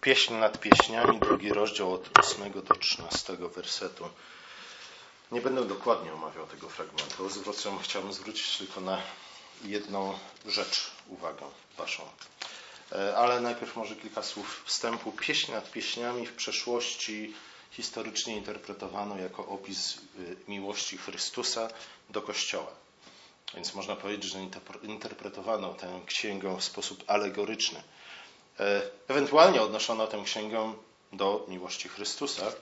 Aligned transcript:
Pieśń 0.00 0.34
nad 0.34 0.60
pieśniami, 0.60 1.20
drugi 1.20 1.52
rozdział 1.52 1.94
od 1.94 2.18
8 2.18 2.52
do 2.52 2.74
13 2.74 3.36
wersetu. 3.36 4.08
Nie 5.32 5.40
będę 5.40 5.64
dokładnie 5.64 6.12
omawiał 6.12 6.46
tego 6.46 6.68
fragmentu. 6.68 7.28
Zwrócę, 7.28 7.78
chciałbym 7.82 8.12
zwrócić 8.12 8.58
tylko 8.58 8.80
na 8.80 9.02
jedną 9.64 10.18
rzecz 10.46 10.90
uwagę 11.08 11.46
Waszą. 11.76 12.02
E, 12.92 13.16
ale 13.16 13.40
najpierw 13.40 13.76
może 13.76 13.96
kilka 13.96 14.22
słów 14.22 14.62
wstępu. 14.66 15.12
Pieśń 15.12 15.52
nad 15.52 15.70
pieśniami 15.70 16.26
w 16.26 16.32
przeszłości 16.32 17.34
historycznie 17.70 18.36
interpretowano 18.36 19.18
jako 19.18 19.46
opis 19.46 19.96
y, 19.96 20.36
miłości 20.48 20.98
Chrystusa 20.98 21.68
do 22.10 22.22
Kościoła. 22.22 22.72
Więc 23.54 23.74
można 23.74 23.96
powiedzieć, 23.96 24.32
że 24.32 24.38
interpretowano 24.82 25.74
tę 25.74 26.00
księgę 26.06 26.56
w 26.56 26.64
sposób 26.64 27.04
alegoryczny. 27.06 27.82
E, 28.60 28.82
ewentualnie 29.08 29.62
odnoszono 29.62 30.06
tę 30.06 30.22
księgę 30.24 30.74
do 31.12 31.46
miłości 31.48 31.88
Chrystusa 31.88 32.52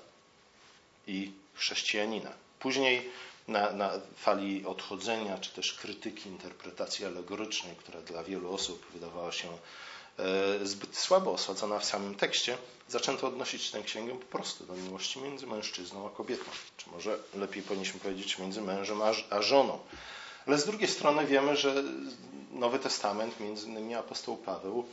i 1.07 1.33
chrześcijanina. 1.55 2.31
Później 2.59 3.11
na, 3.49 3.73
na, 3.73 3.93
fali 4.17 4.67
odchodzenia, 4.67 5.39
czy 5.39 5.51
też 5.51 5.73
krytyki 5.73 6.29
interpretacji 6.29 7.05
alegorycznej, 7.05 7.77
która 7.77 8.01
dla 8.01 8.25
wielu 8.25 8.55
osób 8.55 8.87
wydawała 8.93 9.33
się 9.33 9.49
e, 10.19 10.67
zbyt 10.67 10.97
słabo 10.97 11.33
osadzona 11.33 11.79
w 11.79 11.85
samym 11.85 12.15
tekście, 12.15 12.59
zaczęto 12.89 13.27
odnosić 13.27 13.71
tę 13.71 13.83
księgę 13.83 14.19
po 14.19 14.27
prostu 14.27 14.67
do 14.67 14.75
miłości 14.75 15.21
między 15.21 15.47
mężczyzną 15.47 16.07
a 16.07 16.11
kobietą. 16.11 16.45
Czy 16.77 16.91
może 16.91 17.19
lepiej 17.35 17.63
powinniśmy 17.63 18.01
powiedzieć 18.01 18.39
między 18.39 18.61
mężem 18.61 19.01
a, 19.31 19.43
żoną. 19.43 19.79
Ale 20.47 20.59
z 20.59 20.65
drugiej 20.65 20.89
strony 20.89 21.27
wiemy, 21.27 21.57
że 21.57 21.85
Nowy 22.53 22.79
Testament, 22.79 23.41
między 23.41 23.67
innymi 23.67 23.95
apostoł 23.95 24.37
Paweł, 24.37 24.85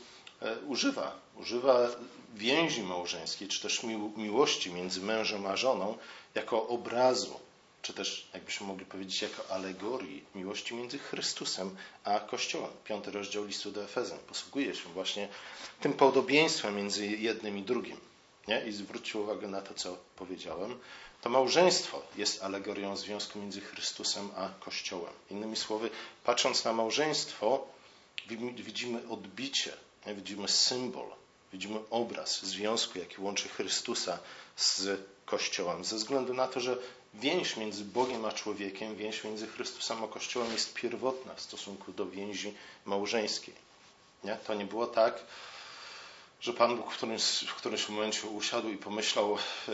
używa. 0.67 1.15
Używa 1.35 1.89
więzi 2.35 2.83
małżeńskiej, 2.83 3.47
czy 3.47 3.61
też 3.61 3.83
miłości 4.17 4.73
między 4.73 5.01
mężem 5.01 5.45
a 5.45 5.55
żoną 5.57 5.97
jako 6.35 6.67
obrazu, 6.67 7.39
czy 7.81 7.93
też, 7.93 8.27
jakbyśmy 8.33 8.67
mogli 8.67 8.85
powiedzieć, 8.85 9.21
jako 9.21 9.51
alegorii 9.51 10.23
miłości 10.35 10.75
między 10.75 10.99
Chrystusem 10.99 11.75
a 12.03 12.19
Kościołem. 12.19 12.71
Piąty 12.83 13.11
rozdział 13.11 13.45
listu 13.45 13.71
do 13.71 13.83
Efezjan 13.83 14.19
posługuje 14.19 14.75
się 14.75 14.89
właśnie 14.89 15.29
tym 15.81 15.93
podobieństwem 15.93 16.75
między 16.75 17.07
jednym 17.07 17.57
i 17.57 17.61
drugim. 17.61 17.97
Nie? 18.47 18.65
I 18.65 18.71
zwróćcie 18.71 19.19
uwagę 19.19 19.47
na 19.47 19.61
to, 19.61 19.73
co 19.73 19.97
powiedziałem. 20.15 20.79
To 21.21 21.29
małżeństwo 21.29 22.01
jest 22.17 22.43
alegorią 22.43 22.97
związku 22.97 23.39
między 23.39 23.61
Chrystusem 23.61 24.29
a 24.35 24.49
Kościołem. 24.49 25.13
Innymi 25.31 25.55
słowy, 25.55 25.89
patrząc 26.23 26.63
na 26.63 26.73
małżeństwo, 26.73 27.67
widzimy 28.57 29.09
odbicie 29.09 29.73
Widzimy 30.07 30.47
symbol, 30.47 31.05
widzimy 31.53 31.79
obraz 31.89 32.45
związku, 32.45 32.99
jaki 32.99 33.21
łączy 33.21 33.49
Chrystusa 33.49 34.19
z 34.57 35.01
Kościołem. 35.25 35.85
Ze 35.85 35.95
względu 35.95 36.33
na 36.33 36.47
to, 36.47 36.59
że 36.59 36.77
więź 37.13 37.57
między 37.57 37.85
Bogiem 37.85 38.25
a 38.25 38.31
człowiekiem, 38.31 38.95
więź 38.95 39.23
między 39.23 39.47
Chrystusem 39.47 40.03
a 40.03 40.07
Kościołem 40.07 40.51
jest 40.51 40.73
pierwotna 40.73 41.35
w 41.35 41.41
stosunku 41.41 41.91
do 41.91 42.05
więzi 42.05 42.53
małżeńskiej. 42.85 43.55
Nie? 44.23 44.35
To 44.35 44.53
nie 44.53 44.65
było 44.65 44.87
tak, 44.87 45.23
że 46.41 46.53
Pan 46.53 46.77
Bóg 46.77 46.91
w 46.91 46.97
którymś, 46.97 47.23
w 47.23 47.55
którymś 47.55 47.89
momencie 47.89 48.27
usiadł 48.27 48.69
i 48.69 48.77
pomyślał, 48.77 49.37
e, 49.67 49.71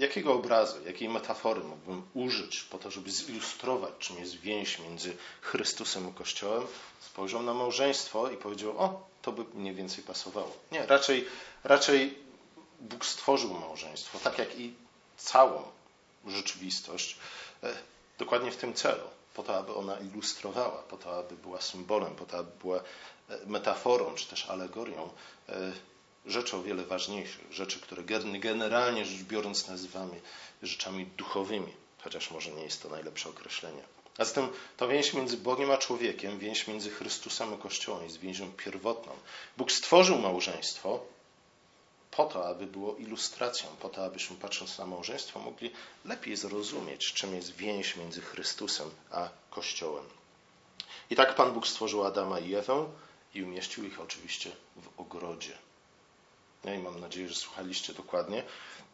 jakiego 0.00 0.34
obrazu, 0.34 0.76
jakiej 0.86 1.08
metafory 1.08 1.60
mógłbym 1.60 2.02
użyć 2.14 2.60
po 2.60 2.78
to, 2.78 2.90
żeby 2.90 3.10
zilustrować, 3.10 3.92
czym 3.98 4.18
jest 4.18 4.34
więź 4.34 4.78
między 4.78 5.16
Chrystusem 5.40 6.10
i 6.10 6.12
Kościołem, 6.12 6.66
spojrzał 7.00 7.42
na 7.42 7.54
małżeństwo 7.54 8.30
i 8.30 8.36
powiedział, 8.36 8.78
o, 8.78 9.06
to 9.22 9.32
by 9.32 9.44
mniej 9.54 9.74
więcej 9.74 10.04
pasowało. 10.04 10.56
Nie, 10.72 10.86
raczej, 10.86 11.26
raczej 11.64 12.18
Bóg 12.80 13.06
stworzył 13.06 13.54
małżeństwo, 13.54 14.18
tak 14.18 14.38
jak 14.38 14.58
i 14.58 14.74
całą 15.16 15.62
rzeczywistość, 16.26 17.16
e, 17.62 17.74
dokładnie 18.18 18.50
w 18.50 18.56
tym 18.56 18.74
celu, 18.74 19.04
po 19.34 19.42
to, 19.42 19.56
aby 19.56 19.74
ona 19.74 19.98
ilustrowała, 19.98 20.82
po 20.82 20.96
to, 20.96 21.18
aby 21.18 21.36
była 21.36 21.60
symbolem, 21.60 22.14
po 22.14 22.26
to, 22.26 22.38
aby 22.38 22.50
była 22.60 22.78
e, 22.78 22.82
metaforą, 23.46 24.14
czy 24.14 24.26
też 24.26 24.46
alegorią 24.46 25.08
e, 25.48 25.72
rzeczy 26.26 26.56
o 26.56 26.62
wiele 26.62 26.84
ważniejszych, 26.84 27.52
rzeczy, 27.52 27.80
które 27.80 28.02
generalnie 28.40 29.04
rzecz 29.04 29.22
biorąc 29.22 29.68
nazywamy 29.68 30.20
rzeczami 30.62 31.06
duchowymi, 31.06 31.72
chociaż 32.02 32.30
może 32.30 32.50
nie 32.50 32.62
jest 32.62 32.82
to 32.82 32.88
najlepsze 32.88 33.28
określenie. 33.28 33.82
A 34.18 34.24
zatem 34.24 34.48
to 34.76 34.88
więź 34.88 35.14
między 35.14 35.36
Bogiem 35.36 35.70
a 35.70 35.78
człowiekiem, 35.78 36.38
więź 36.38 36.66
między 36.66 36.90
Chrystusem 36.90 37.54
a 37.54 37.56
Kościołem 37.56 38.04
jest 38.04 38.20
więzią 38.20 38.52
pierwotną. 38.52 39.12
Bóg 39.56 39.72
stworzył 39.72 40.18
małżeństwo 40.18 41.00
po 42.10 42.24
to, 42.24 42.48
aby 42.48 42.66
było 42.66 42.96
ilustracją, 42.96 43.68
po 43.80 43.88
to, 43.88 44.04
abyśmy 44.04 44.36
patrząc 44.36 44.78
na 44.78 44.86
małżeństwo 44.86 45.40
mogli 45.40 45.70
lepiej 46.04 46.36
zrozumieć, 46.36 47.12
czym 47.12 47.34
jest 47.34 47.56
więź 47.56 47.96
między 47.96 48.20
Chrystusem 48.20 48.90
a 49.10 49.28
Kościołem. 49.50 50.04
I 51.10 51.16
tak 51.16 51.34
Pan 51.34 51.52
Bóg 51.52 51.68
stworzył 51.68 52.04
Adama 52.04 52.38
i 52.38 52.54
Ewę 52.54 52.88
i 53.34 53.42
umieścił 53.42 53.84
ich 53.84 54.00
oczywiście 54.00 54.50
w 54.76 55.00
ogrodzie. 55.00 55.58
I 56.64 56.78
mam 56.78 57.00
nadzieję, 57.00 57.28
że 57.28 57.34
słuchaliście 57.34 57.92
dokładnie 57.92 58.42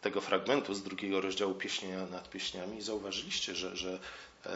tego 0.03 0.21
fragmentu 0.21 0.75
z 0.75 0.82
drugiego 0.82 1.21
rozdziału 1.21 1.54
Pieśnia 1.54 2.06
nad 2.06 2.31
Pieśniami 2.31 2.78
i 2.78 2.82
zauważyliście, 2.82 3.54
że, 3.54 3.77
że 3.77 3.99
e, 4.47 4.50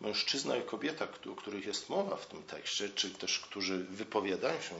mężczyzna 0.00 0.56
i 0.56 0.62
kobieta, 0.62 1.08
o 1.32 1.34
których 1.34 1.66
jest 1.66 1.88
mowa 1.88 2.16
w 2.16 2.26
tym 2.26 2.42
tekście, 2.42 2.88
czy 2.88 3.10
też 3.10 3.40
którzy 3.40 3.78
wypowiadają 3.78 4.60
się 4.60 4.74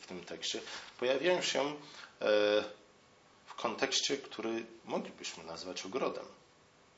w 0.00 0.06
tym 0.06 0.24
tekście, 0.24 0.60
pojawiają 0.98 1.42
się 1.42 1.60
e, 1.60 1.74
w 3.46 3.54
kontekście, 3.54 4.16
który 4.16 4.66
moglibyśmy 4.84 5.44
nazwać 5.44 5.86
ogrodem. 5.86 6.24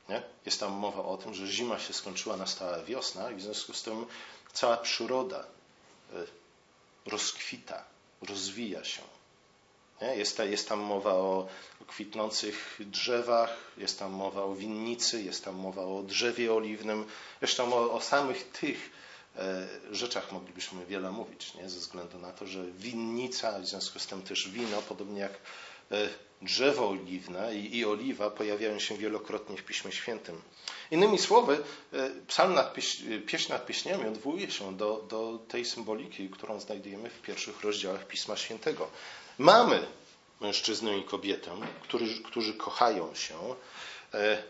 Nie? 0.09 0.23
Jest 0.45 0.59
tam 0.59 0.71
mowa 0.71 1.03
o 1.03 1.17
tym, 1.17 1.33
że 1.33 1.47
zima 1.47 1.79
się 1.79 1.93
skończyła, 1.93 2.37
nastała 2.37 2.83
wiosna 2.83 3.31
i 3.31 3.35
w 3.35 3.41
związku 3.41 3.73
z 3.73 3.83
tym 3.83 4.05
cała 4.53 4.77
przyroda 4.77 5.39
e, 6.13 6.25
rozkwita, 7.05 7.85
rozwija 8.21 8.83
się. 8.83 9.01
Nie? 10.01 10.15
Jest, 10.15 10.39
jest 10.39 10.69
tam 10.69 10.79
mowa 10.79 11.13
o, 11.13 11.47
kwitnących 11.87 12.79
drzewach, 12.79 13.57
jest 13.77 13.99
tam 13.99 14.11
mowa 14.11 14.43
o 14.43 14.55
winnicy, 14.55 15.23
jest 15.23 15.45
tam 15.45 15.55
mowa 15.55 15.81
o 15.81 16.03
drzewie 16.03 16.53
oliwnym. 16.53 17.05
Zresztą 17.39 17.73
o, 17.73 17.91
o 17.91 18.01
samych 18.01 18.51
tych 18.51 18.89
e, 19.35 19.67
rzeczach 19.91 20.31
moglibyśmy 20.31 20.85
wiele 20.85 21.11
mówić, 21.11 21.53
nie? 21.53 21.69
ze 21.69 21.79
względu 21.79 22.19
na 22.19 22.31
to, 22.31 22.47
że 22.47 22.65
winnica, 22.65 23.59
w 23.59 23.67
związku 23.67 23.99
z 23.99 24.07
tym 24.07 24.21
też 24.21 24.49
wino, 24.49 24.81
podobnie 24.81 25.21
jak 25.21 25.33
e, 25.91 26.09
drzewo 26.41 26.89
oliwne 26.89 27.55
i, 27.55 27.77
i 27.77 27.85
oliwa 27.85 28.29
pojawiają 28.29 28.79
się 28.79 28.97
wielokrotnie 28.97 29.57
w 29.57 29.63
Piśmie 29.63 29.91
Świętym. 29.91 30.41
Innymi 30.91 31.17
słowy, 31.17 31.63
e, 31.93 32.09
psalm 32.27 32.53
nad 32.53 32.73
pieś, 32.73 33.03
pieśń 33.27 33.51
nad 33.51 33.65
pieśniami 33.65 34.07
odwołuje 34.07 34.51
się 34.51 34.77
do, 34.77 35.05
do 35.09 35.39
tej 35.47 35.65
symboliki, 35.65 36.29
którą 36.29 36.59
znajdujemy 36.59 37.09
w 37.09 37.21
pierwszych 37.21 37.61
rozdziałach 37.61 38.07
Pisma 38.07 38.37
Świętego. 38.37 38.89
Mamy 39.37 39.87
mężczyznę 40.41 40.97
i 40.97 41.03
kobietę, 41.03 41.51
którzy, 41.83 42.23
którzy 42.23 42.53
kochają 42.53 43.15
się. 43.15 43.55
E, 44.13 44.43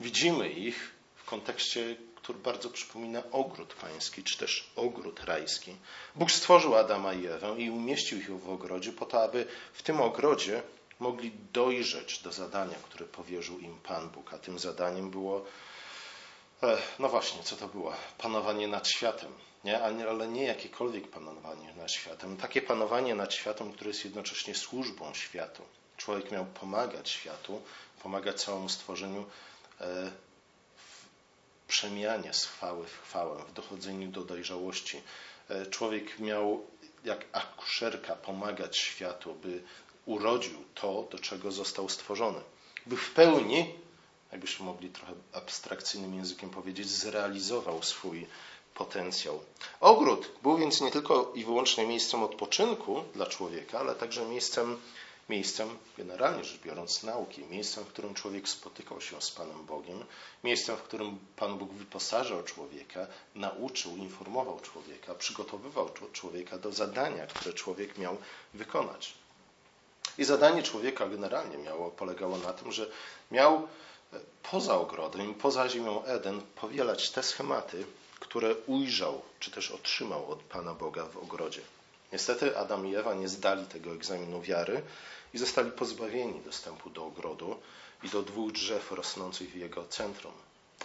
widzimy 0.00 0.48
ich 0.48 0.90
w 1.16 1.24
kontekście, 1.24 1.96
który 2.14 2.38
bardzo 2.38 2.70
przypomina 2.70 3.22
ogród 3.30 3.74
pański, 3.74 4.22
czy 4.22 4.38
też 4.38 4.70
ogród 4.76 5.24
rajski. 5.24 5.76
Bóg 6.14 6.30
stworzył 6.30 6.74
Adama 6.74 7.12
i 7.12 7.26
Ewę 7.26 7.54
i 7.58 7.70
umieścił 7.70 8.18
ich 8.18 8.30
w 8.40 8.50
ogrodzie 8.50 8.92
po 8.92 9.06
to, 9.06 9.22
aby 9.22 9.46
w 9.72 9.82
tym 9.82 10.00
ogrodzie 10.00 10.62
mogli 11.00 11.32
dojrzeć 11.52 12.18
do 12.18 12.32
zadania, 12.32 12.76
które 12.82 13.06
powierzył 13.06 13.58
im 13.58 13.78
Pan 13.80 14.10
Bóg. 14.10 14.34
A 14.34 14.38
tym 14.38 14.58
zadaniem 14.58 15.10
było, 15.10 15.44
e, 16.62 16.78
no 16.98 17.08
właśnie, 17.08 17.42
co 17.42 17.56
to 17.56 17.68
było? 17.68 17.92
Panowanie 18.18 18.68
nad 18.68 18.88
światem 18.88 19.32
nie? 19.64 19.82
ale 19.82 20.28
nie 20.28 20.44
jakiekolwiek 20.44 21.08
panowanie 21.08 21.74
nad 21.74 21.92
światem. 21.92 22.36
Takie 22.36 22.62
panowanie 22.62 23.14
nad 23.14 23.34
światem, 23.34 23.72
które 23.72 23.90
jest 23.90 24.04
jednocześnie 24.04 24.54
służbą 24.54 25.14
światu. 25.14 25.62
Człowiek 25.96 26.30
miał 26.30 26.46
pomagać 26.46 27.10
światu, 27.10 27.62
pomagać 28.02 28.42
całemu 28.42 28.68
stworzeniu 28.68 29.24
e, 29.80 30.10
w 30.76 31.68
przemianie 31.68 32.32
z 32.32 32.44
chwały 32.44 32.86
w 32.86 33.02
chwałę, 33.02 33.44
w 33.48 33.52
dochodzeniu 33.52 34.08
do 34.10 34.24
dojrzałości. 34.24 35.02
E, 35.48 35.66
człowiek 35.66 36.18
miał 36.18 36.66
jak 37.04 37.24
akuszerka 37.32 38.16
pomagać 38.16 38.78
światu, 38.78 39.34
by 39.34 39.62
urodził 40.06 40.64
to, 40.74 41.08
do 41.10 41.18
czego 41.18 41.52
został 41.52 41.88
stworzony. 41.88 42.40
By 42.86 42.96
w 42.96 43.10
pełni, 43.10 43.74
jakbyśmy 44.32 44.66
mogli 44.66 44.90
trochę 44.90 45.12
abstrakcyjnym 45.32 46.14
językiem 46.14 46.50
powiedzieć, 46.50 46.88
zrealizował 46.88 47.82
swój 47.82 48.26
potencjał. 48.74 49.40
Ogród 49.80 50.30
był 50.42 50.56
więc 50.58 50.80
nie 50.80 50.90
tylko 50.90 51.32
i 51.34 51.44
wyłącznie 51.44 51.86
miejscem 51.86 52.22
odpoczynku 52.22 53.04
dla 53.14 53.26
człowieka, 53.26 53.78
ale 53.78 53.94
także 53.94 54.24
miejscem 54.24 54.76
miejscem, 55.28 55.78
generalnie 55.98 56.44
rzecz 56.44 56.60
biorąc, 56.60 57.02
nauki, 57.02 57.44
miejscem, 57.44 57.84
w 57.84 57.88
którym 57.88 58.14
człowiek 58.14 58.48
spotykał 58.48 59.00
się 59.00 59.22
z 59.22 59.30
Panem 59.30 59.66
Bogiem, 59.66 60.04
miejscem, 60.44 60.76
w 60.76 60.82
którym 60.82 61.18
Pan 61.36 61.58
Bóg 61.58 61.72
wyposażał 61.72 62.42
człowieka, 62.42 63.06
nauczył, 63.34 63.96
informował 63.96 64.60
człowieka, 64.60 65.14
przygotowywał 65.14 65.90
człowieka 66.12 66.58
do 66.58 66.72
zadania, 66.72 67.26
które 67.26 67.54
człowiek 67.54 67.98
miał 67.98 68.16
wykonać. 68.54 69.14
I 70.18 70.24
zadanie 70.24 70.62
człowieka 70.62 71.08
generalnie 71.08 71.58
miało, 71.58 71.90
polegało 71.90 72.38
na 72.38 72.52
tym, 72.52 72.72
że 72.72 72.90
miał 73.30 73.54
e, 74.12 74.20
poza 74.50 74.74
ogrodem, 74.74 75.34
poza 75.34 75.68
ziemią 75.68 76.04
Eden 76.04 76.40
powielać 76.54 77.10
te 77.10 77.22
schematy, 77.22 77.86
które 78.20 78.54
ujrzał, 78.66 79.22
czy 79.40 79.50
też 79.50 79.70
otrzymał 79.70 80.30
od 80.30 80.42
Pana 80.42 80.74
Boga 80.74 81.06
w 81.06 81.16
ogrodzie. 81.16 81.60
Niestety 82.12 82.58
Adam 82.58 82.86
i 82.86 82.94
Ewa 82.94 83.14
nie 83.14 83.28
zdali 83.28 83.66
tego 83.66 83.92
egzaminu 83.92 84.40
wiary 84.40 84.82
i 85.34 85.38
zostali 85.38 85.70
pozbawieni 85.70 86.40
dostępu 86.40 86.90
do 86.90 87.04
ogrodu 87.04 87.56
i 88.02 88.08
do 88.08 88.22
dwóch 88.22 88.52
drzew 88.52 88.92
rosnących 88.92 89.50
w 89.50 89.56
jego 89.56 89.84
centrum. 89.84 90.32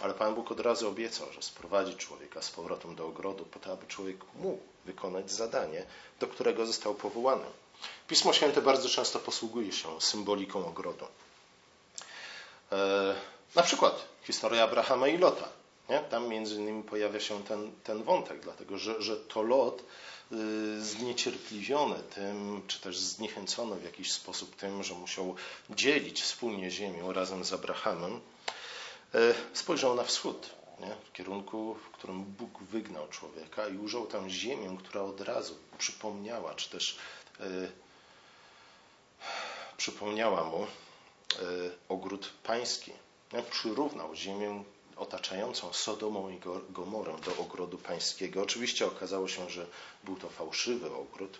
Ale 0.02 0.14
Pan 0.14 0.34
Bóg 0.34 0.50
od 0.52 0.60
razu 0.60 0.88
obiecał, 0.88 1.32
że 1.32 1.42
sprowadzi 1.42 1.96
człowieka 1.96 2.42
z 2.42 2.50
powrotem 2.50 2.94
do 2.94 3.06
ogrodu, 3.06 3.44
po 3.44 3.58
to, 3.58 3.72
aby 3.72 3.86
człowiek 3.86 4.16
mógł 4.34 4.62
wykonać 4.84 5.32
zadanie, 5.32 5.86
do 6.20 6.26
którego 6.26 6.66
został 6.66 6.94
powołany. 6.94 7.44
Pismo 8.08 8.32
Święte 8.32 8.62
bardzo 8.62 8.88
często 8.88 9.18
posługuje 9.18 9.72
się 9.72 10.00
symboliką 10.00 10.66
ogrodu. 10.66 11.06
E, 12.72 13.14
na 13.54 13.62
przykład 13.62 14.04
historia 14.22 14.64
Abrahama 14.64 15.08
i 15.08 15.18
Lota. 15.18 15.48
Nie? 15.90 15.98
Tam 15.98 16.28
między 16.28 16.54
innymi 16.54 16.82
pojawia 16.82 17.20
się 17.20 17.44
ten, 17.44 17.72
ten 17.84 18.02
wątek, 18.02 18.40
dlatego 18.40 18.78
że, 18.78 19.02
że 19.02 19.16
to 19.16 19.42
Lot 19.42 19.84
y, 20.32 20.84
zniecierpliwiony 20.84 22.02
tym, 22.14 22.62
czy 22.66 22.80
też 22.80 22.98
zniechęcony 22.98 23.76
w 23.76 23.84
jakiś 23.84 24.12
sposób 24.12 24.56
tym, 24.56 24.82
że 24.82 24.94
musiał 24.94 25.34
dzielić 25.70 26.22
wspólnie 26.22 26.70
ziemię 26.70 27.02
razem 27.12 27.44
z 27.44 27.52
Abrahamem, 27.52 28.20
y, 29.14 29.34
spojrzał 29.52 29.94
na 29.94 30.04
wschód, 30.04 30.50
nie? 30.80 30.94
w 31.04 31.12
kierunku, 31.12 31.74
w 31.74 31.90
którym 31.90 32.24
Bóg 32.24 32.62
wygnał 32.62 33.08
człowieka 33.08 33.68
i 33.68 33.76
użył 33.76 34.06
tam 34.06 34.30
ziemię, 34.30 34.76
która 34.78 35.02
od 35.02 35.20
razu 35.20 35.54
przypomniała, 35.78 36.54
czy 36.54 36.70
też 36.70 36.98
y, 37.40 37.72
przypomniała 39.76 40.44
mu 40.44 40.66
ogród 41.88 42.32
pański. 42.42 42.92
Przyrównał 43.50 44.14
ziemię 44.14 44.64
otaczającą 45.00 45.72
Sodomą 45.72 46.30
i 46.30 46.40
Gomorę 46.70 47.16
do 47.24 47.42
ogrodu 47.42 47.78
pańskiego. 47.78 48.42
Oczywiście 48.42 48.86
okazało 48.86 49.28
się, 49.28 49.50
że 49.50 49.66
był 50.04 50.16
to 50.16 50.28
fałszywy 50.28 50.94
ogród, 50.94 51.38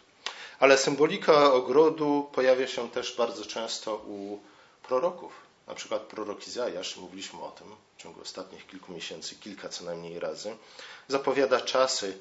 ale 0.58 0.78
symbolika 0.78 1.52
ogrodu 1.52 2.30
pojawia 2.32 2.66
się 2.66 2.90
też 2.90 3.16
bardzo 3.16 3.44
często 3.44 3.96
u 3.96 4.38
proroków. 4.82 5.32
Na 5.66 5.74
przykład 5.74 6.02
prorok 6.02 6.48
Izajasz, 6.48 6.96
mówiliśmy 6.96 7.40
o 7.42 7.50
tym 7.50 7.66
w 7.96 8.02
ciągu 8.02 8.20
ostatnich 8.20 8.66
kilku 8.66 8.92
miesięcy, 8.92 9.34
kilka 9.34 9.68
co 9.68 9.84
najmniej 9.84 10.20
razy, 10.20 10.56
zapowiada 11.08 11.60
czasy, 11.60 12.18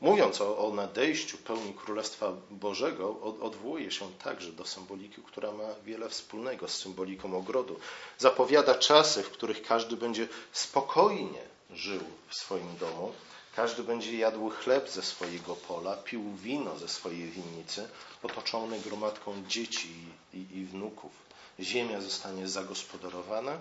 mówiąc 0.00 0.40
o, 0.40 0.58
o 0.58 0.74
nadejściu 0.74 1.38
pełni 1.38 1.74
Królestwa 1.74 2.32
Bożego, 2.50 3.20
odwołuje 3.40 3.90
się 3.90 4.12
także 4.12 4.52
do 4.52 4.66
symboliki, 4.66 5.22
która 5.22 5.52
ma 5.52 5.74
wiele 5.84 6.08
wspólnego 6.08 6.68
z 6.68 6.74
symboliką 6.74 7.36
ogrodu. 7.36 7.80
Zapowiada 8.18 8.74
czasy, 8.74 9.22
w 9.22 9.30
których 9.30 9.62
każdy 9.62 9.96
będzie 9.96 10.28
spokojnie 10.52 11.42
żył 11.70 12.00
w 12.28 12.34
swoim 12.34 12.76
domu, 12.76 13.12
każdy 13.56 13.82
będzie 13.82 14.18
jadł 14.18 14.50
chleb 14.50 14.90
ze 14.90 15.02
swojego 15.02 15.56
pola, 15.56 15.96
pił 15.96 16.36
wino 16.36 16.78
ze 16.78 16.88
swojej 16.88 17.30
winnicy, 17.30 17.88
otoczony 18.22 18.80
gromadką 18.80 19.44
dzieci 19.48 19.88
i, 20.34 20.38
i, 20.38 20.58
i 20.58 20.64
wnuków. 20.64 21.12
Ziemia 21.60 22.00
zostanie 22.00 22.48
zagospodarowana, 22.48 23.58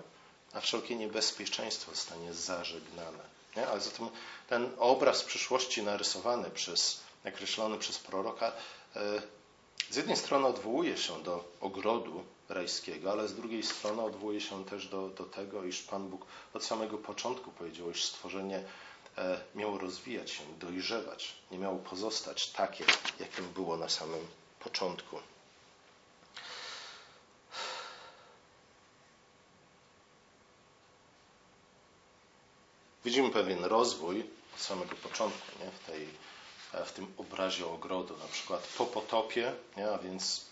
a 0.53 0.61
wszelkie 0.61 0.95
niebezpieczeństwo 0.95 1.91
zostanie 1.91 2.33
zażegnane. 2.33 3.33
Nie? 3.55 3.79
Zatem 3.79 4.09
ten 4.49 4.71
obraz 4.79 5.23
przyszłości 5.23 5.83
narysowany 5.83 6.49
przez, 6.49 7.01
nakreślony 7.23 7.77
przez 7.77 7.99
proroka, 7.99 8.51
e, 8.95 9.21
z 9.89 9.95
jednej 9.95 10.17
strony 10.17 10.47
odwołuje 10.47 10.97
się 10.97 11.23
do 11.23 11.43
ogrodu 11.61 12.23
rajskiego, 12.49 13.11
ale 13.11 13.27
z 13.27 13.35
drugiej 13.35 13.63
strony 13.63 14.01
odwołuje 14.01 14.41
się 14.41 14.65
też 14.65 14.87
do, 14.87 15.09
do 15.09 15.23
tego, 15.23 15.63
iż 15.63 15.81
Pan 15.81 16.09
Bóg 16.09 16.25
od 16.53 16.65
samego 16.65 16.97
początku 16.97 17.51
powiedział, 17.51 17.91
iż 17.91 18.05
stworzenie 18.05 18.63
e, 19.17 19.39
miało 19.55 19.77
rozwijać 19.77 20.31
się, 20.31 20.43
dojrzewać, 20.59 21.35
nie 21.51 21.57
miało 21.57 21.77
pozostać 21.77 22.49
takie, 22.49 22.85
jakim 23.19 23.53
było 23.53 23.77
na 23.77 23.89
samym 23.89 24.27
początku. 24.59 25.17
Widzimy 33.05 33.29
pewien 33.29 33.65
rozwój 33.65 34.23
od 34.55 34.61
samego 34.61 34.95
początku 34.95 35.51
nie? 35.59 35.71
W, 35.71 35.79
tej, 35.79 36.07
w 36.85 36.91
tym 36.91 37.13
obrazie 37.17 37.67
ogrodu, 37.67 38.17
na 38.17 38.27
przykład 38.27 38.67
po 38.77 38.85
potopie, 38.85 39.53
nie? 39.77 39.89
a 39.91 39.97
więc 39.97 40.45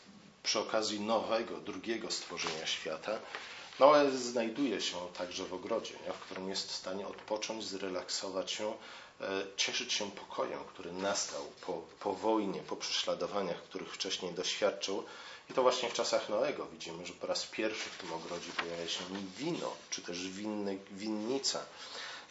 przy 0.43 0.59
okazji 0.59 0.99
nowego, 0.99 1.57
drugiego 1.57 2.11
stworzenia 2.11 2.65
świata, 2.65 3.19
Noe 3.79 4.11
znajduje 4.11 4.81
się 4.81 4.97
także 5.17 5.45
w 5.45 5.53
ogrodzie, 5.53 5.93
nie? 6.07 6.13
w 6.13 6.19
którym 6.19 6.49
jest 6.49 6.71
w 6.71 6.75
stanie 6.75 7.07
odpocząć, 7.07 7.65
zrelaksować 7.65 8.51
się, 8.51 8.73
e, 9.21 9.25
cieszyć 9.57 9.93
się 9.93 10.11
pokojem, 10.11 10.59
który 10.73 10.93
nastał 10.93 11.45
po, 11.61 11.81
po 11.99 12.13
wojnie, 12.13 12.59
po 12.59 12.75
prześladowaniach, 12.75 13.63
których 13.63 13.93
wcześniej 13.93 14.33
doświadczył. 14.33 15.05
I 15.49 15.53
to 15.53 15.61
właśnie 15.61 15.89
w 15.89 15.93
czasach 15.93 16.29
Noego 16.29 16.65
widzimy, 16.65 17.05
że 17.05 17.13
po 17.13 17.27
raz 17.27 17.45
pierwszy 17.45 17.89
w 17.89 17.97
tym 17.97 18.13
ogrodzie 18.13 18.51
pojawia 18.57 18.87
się 18.87 19.03
wino, 19.37 19.73
czy 19.89 20.01
też 20.01 20.29
winny, 20.29 20.79
winnica. 20.91 21.65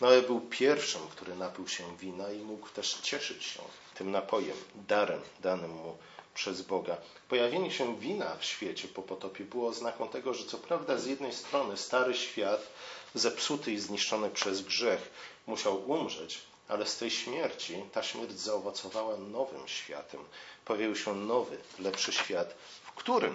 Noe 0.00 0.22
był 0.22 0.40
pierwszym, 0.40 1.00
który 1.08 1.36
napił 1.36 1.68
się 1.68 1.96
wina 1.96 2.32
i 2.32 2.38
mógł 2.38 2.68
też 2.68 2.94
cieszyć 2.94 3.44
się 3.44 3.60
tym 3.94 4.10
napojem, 4.10 4.56
darem 4.74 5.20
danym 5.40 5.70
mu 5.70 5.96
przez 6.34 6.62
Boga. 6.62 6.96
Pojawienie 7.28 7.70
się 7.70 7.98
wina 7.98 8.36
w 8.36 8.44
świecie 8.44 8.88
po 8.88 9.02
potopie 9.02 9.44
było 9.44 9.68
oznaką 9.68 10.08
tego, 10.08 10.34
że 10.34 10.44
co 10.44 10.58
prawda 10.58 10.98
z 10.98 11.06
jednej 11.06 11.32
strony 11.32 11.76
stary 11.76 12.14
świat, 12.14 12.66
zepsuty 13.14 13.72
i 13.72 13.78
zniszczony 13.78 14.30
przez 14.30 14.62
grzech, 14.62 15.10
musiał 15.46 15.90
umrzeć, 15.90 16.38
ale 16.68 16.86
z 16.86 16.96
tej 16.96 17.10
śmierci 17.10 17.84
ta 17.92 18.02
śmierć 18.02 18.40
zaowocowała 18.40 19.16
nowym 19.16 19.68
światem. 19.68 20.20
Pojawił 20.64 20.96
się 20.96 21.14
nowy, 21.14 21.58
lepszy 21.78 22.12
świat, 22.12 22.54
w 22.82 22.92
którym 22.92 23.34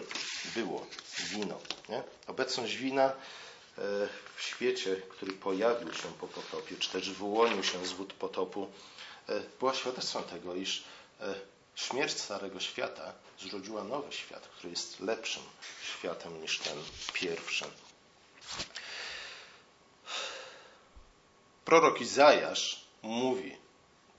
było 0.55 0.85
wino. 1.29 1.57
Nie? 1.89 2.03
Obecność 2.27 2.75
wina 2.75 3.13
w 4.35 4.41
świecie, 4.41 4.95
który 4.95 5.33
pojawił 5.33 5.93
się 5.93 6.07
po 6.19 6.27
potopie, 6.27 6.75
czy 6.77 6.89
też 6.89 7.09
wyłonił 7.09 7.63
się 7.63 7.85
z 7.85 7.91
wód 7.91 8.13
potopu, 8.13 8.71
e, 9.29 9.41
była 9.59 9.73
świadectwem 9.73 10.23
tego, 10.23 10.55
iż 10.55 10.83
e, 11.21 11.35
śmierć 11.75 12.17
Starego 12.17 12.59
Świata 12.59 13.13
zrodziła 13.39 13.83
nowy 13.83 14.13
świat, 14.13 14.47
który 14.47 14.69
jest 14.69 14.99
lepszym 14.99 15.43
światem 15.83 16.41
niż 16.41 16.59
ten 16.59 16.77
pierwszy. 17.13 17.65
Prorok 21.65 22.01
Izajasz 22.01 22.85
mówi, 23.01 23.57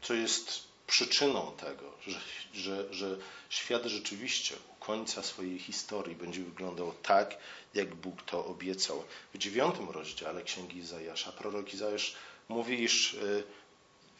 co 0.02 0.14
jest 0.14 0.62
przyczyną 0.86 1.56
tego, 1.56 1.92
że, 2.06 2.20
że, 2.54 2.94
że 2.94 3.16
świat 3.48 3.84
rzeczywiście 3.84 4.56
końca 4.86 5.22
swojej 5.22 5.58
historii 5.58 6.16
będzie 6.16 6.42
wyglądał 6.42 6.92
tak, 7.02 7.36
jak 7.74 7.94
Bóg 7.94 8.22
to 8.22 8.46
obiecał. 8.46 9.04
W 9.34 9.38
dziewiątym 9.38 9.90
rozdziale 9.90 10.42
Księgi 10.42 10.78
Izajasza 10.78 11.32
prorok 11.32 11.74
Izajasz 11.74 12.14
mówi, 12.48 12.82
iż 12.82 13.14
y, 13.14 13.42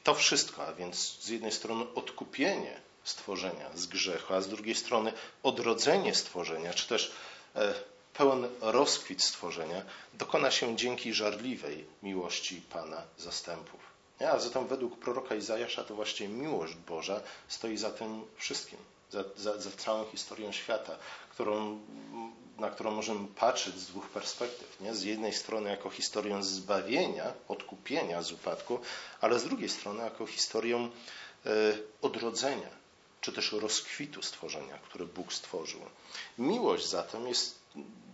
to 0.05 0.15
wszystko, 0.15 0.67
a 0.67 0.73
więc 0.73 1.19
z 1.21 1.29
jednej 1.29 1.53
strony 1.53 1.85
odkupienie 1.95 2.81
stworzenia 3.05 3.71
z 3.75 3.87
grzechu, 3.87 4.35
a 4.35 4.41
z 4.41 4.49
drugiej 4.49 4.75
strony 4.75 5.13
odrodzenie 5.43 6.15
stworzenia, 6.15 6.75
czy 6.75 6.89
też 6.89 7.13
e, 7.55 7.75
pełen 8.15 8.49
rozkwit 8.61 9.23
stworzenia, 9.23 9.83
dokona 10.15 10.51
się 10.51 10.77
dzięki 10.77 11.15
żarliwej 11.15 11.85
miłości 12.03 12.63
Pana 12.71 13.03
zastępów. 13.19 13.81
A 14.21 14.39
zatem 14.39 14.67
według 14.67 14.99
proroka 14.99 15.35
Izajasza 15.35 15.85
to 15.85 15.95
właśnie 15.95 16.29
miłość 16.29 16.75
Boża 16.75 17.21
stoi 17.49 17.77
za 17.77 17.91
tym 17.91 18.23
wszystkim, 18.37 18.79
za, 19.11 19.25
za, 19.37 19.61
za 19.61 19.71
całą 19.71 20.05
historią 20.05 20.53
świata, 20.53 20.97
którą, 21.31 21.81
na 22.59 22.71
którą 22.71 22.91
możemy 22.91 23.29
patrzeć 23.29 23.75
z 23.75 23.87
dwóch 23.87 24.09
perspektyw. 24.09 24.81
Nie? 24.81 24.95
Z 24.95 25.03
jednej 25.03 25.33
strony 25.33 25.71
jako 25.71 25.91
historię 25.91 26.43
zbawienia, 26.43 27.33
odkupienia 27.49 28.23
z 28.23 28.33
upadku, 28.33 28.79
ale 29.21 29.39
z 29.39 29.45
drugiej 29.45 29.69
strony 29.69 30.05
jako 30.05 30.27
historię 30.27 30.77
e, 31.47 31.51
odrodzenia, 32.03 32.69
czy 33.21 33.33
też 33.33 33.53
rozkwitu 33.53 34.23
stworzenia, 34.23 34.79
które 34.79 35.05
Bóg 35.05 35.33
stworzył. 35.33 35.81
Miłość 36.39 36.89
zatem 36.89 37.29
jest 37.29 37.59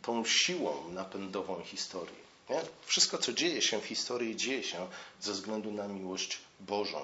tą 0.03 0.25
siłą 0.25 0.89
napędową 0.89 1.63
historii. 1.63 2.23
Nie? 2.51 2.61
Wszystko, 2.87 3.19
co 3.19 3.33
dzieje 3.33 3.63
się 3.63 3.81
w 3.81 3.87
historii, 3.87 4.37
dzieje 4.37 4.63
się 4.63 4.89
ze 5.21 5.33
względu 5.33 5.73
na 5.73 5.89
miłość 5.89 6.39
Bożą. 6.61 7.01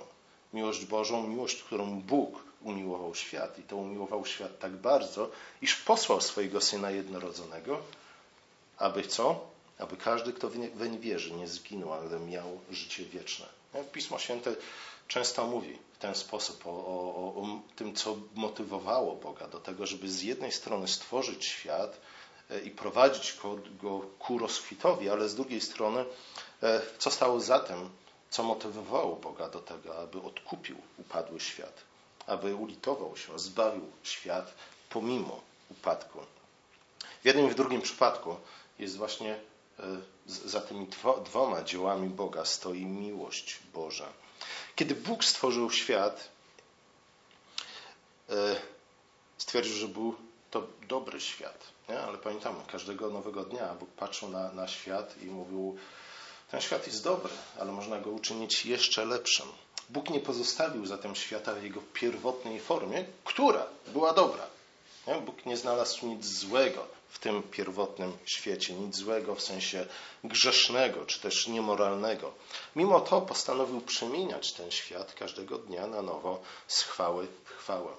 Miłość 0.52 0.84
Bożą, 0.84 1.26
miłość, 1.26 1.62
którą 1.62 2.00
Bóg 2.00 2.47
umiłował 2.62 3.14
świat 3.14 3.58
i 3.58 3.62
to 3.62 3.76
umiłował 3.76 4.26
świat 4.26 4.58
tak 4.58 4.72
bardzo, 4.72 5.30
iż 5.62 5.76
posłał 5.76 6.20
swojego 6.20 6.60
Syna 6.60 6.90
jednorodzonego, 6.90 7.80
aby 8.78 9.02
co? 9.02 9.46
Aby 9.78 9.96
każdy, 9.96 10.32
kto 10.32 10.50
weń 10.74 10.98
wierzy, 10.98 11.32
nie 11.32 11.48
zginął, 11.48 11.92
ale 11.92 12.20
miał 12.20 12.60
życie 12.70 13.04
wieczne. 13.04 13.46
Pismo 13.92 14.18
Święte 14.18 14.54
często 15.08 15.46
mówi 15.46 15.78
w 15.92 15.98
ten 15.98 16.14
sposób 16.14 16.66
o, 16.66 16.70
o, 16.70 17.42
o 17.42 17.60
tym, 17.76 17.94
co 17.94 18.16
motywowało 18.34 19.14
Boga 19.14 19.48
do 19.48 19.60
tego, 19.60 19.86
żeby 19.86 20.08
z 20.08 20.22
jednej 20.22 20.52
strony 20.52 20.88
stworzyć 20.88 21.46
świat 21.46 22.00
e, 22.50 22.60
i 22.60 22.70
prowadzić 22.70 23.36
go, 23.82 24.00
ku 24.18 24.38
rozkwitowi, 24.38 25.08
ale 25.08 25.28
z 25.28 25.34
drugiej 25.34 25.60
strony, 25.60 26.04
e, 26.62 26.80
co 26.98 27.10
stało 27.10 27.40
za 27.40 27.58
tym, 27.60 27.90
co 28.30 28.42
motywowało 28.42 29.16
Boga 29.16 29.48
do 29.48 29.60
tego, 29.60 29.98
aby 29.98 30.22
odkupił 30.22 30.76
upadły 30.98 31.40
świat, 31.40 31.87
aby 32.28 32.54
ulitował 32.54 33.16
się, 33.16 33.38
zbawił 33.38 33.86
świat 34.02 34.54
pomimo 34.90 35.40
upadku. 35.70 36.18
W 37.22 37.24
jednym 37.24 37.46
i 37.46 37.50
w 37.50 37.54
drugim 37.54 37.82
przypadku 37.82 38.36
jest 38.78 38.96
właśnie 38.96 39.40
e, 39.78 39.82
za 40.26 40.60
tymi 40.60 40.86
dwoma 41.24 41.62
dziełami 41.62 42.08
Boga 42.08 42.44
stoi 42.44 42.84
miłość 42.86 43.58
Boża. 43.74 44.08
Kiedy 44.76 44.94
Bóg 44.94 45.24
stworzył 45.24 45.70
świat, 45.70 46.28
e, 48.30 48.56
stwierdził, 49.38 49.74
że 49.74 49.88
był 49.88 50.14
to 50.50 50.66
dobry 50.88 51.20
świat. 51.20 51.64
Nie? 51.88 52.00
Ale 52.00 52.18
pamiętamy, 52.18 52.58
każdego 52.66 53.10
nowego 53.10 53.44
dnia 53.44 53.74
Bóg 53.74 53.90
patrzył 53.90 54.28
na, 54.28 54.52
na 54.52 54.68
świat 54.68 55.22
i 55.22 55.26
mówił, 55.26 55.78
ten 56.50 56.60
świat 56.60 56.86
jest 56.86 57.04
dobry, 57.04 57.32
ale 57.58 57.72
można 57.72 58.00
go 58.00 58.10
uczynić 58.10 58.66
jeszcze 58.66 59.04
lepszym. 59.04 59.46
Bóg 59.88 60.10
nie 60.10 60.20
pozostawił 60.20 60.86
zatem 60.86 61.14
świata 61.14 61.54
w 61.54 61.62
jego 61.62 61.80
pierwotnej 61.92 62.60
formie, 62.60 63.04
która 63.24 63.66
była 63.86 64.12
dobra. 64.12 64.46
Bóg 65.26 65.46
nie 65.46 65.56
znalazł 65.56 66.06
nic 66.06 66.26
złego 66.26 66.86
w 67.08 67.18
tym 67.18 67.42
pierwotnym 67.42 68.12
świecie, 68.24 68.74
nic 68.74 68.96
złego 68.96 69.34
w 69.34 69.42
sensie 69.42 69.86
grzesznego 70.24 71.06
czy 71.06 71.20
też 71.20 71.46
niemoralnego. 71.46 72.32
Mimo 72.76 73.00
to 73.00 73.20
postanowił 73.20 73.80
przemieniać 73.80 74.52
ten 74.52 74.70
świat 74.70 75.14
każdego 75.14 75.58
dnia 75.58 75.86
na 75.86 76.02
nowo 76.02 76.42
z 76.68 76.82
chwały 76.82 77.26
w 77.44 77.50
chwałę. 77.50 77.92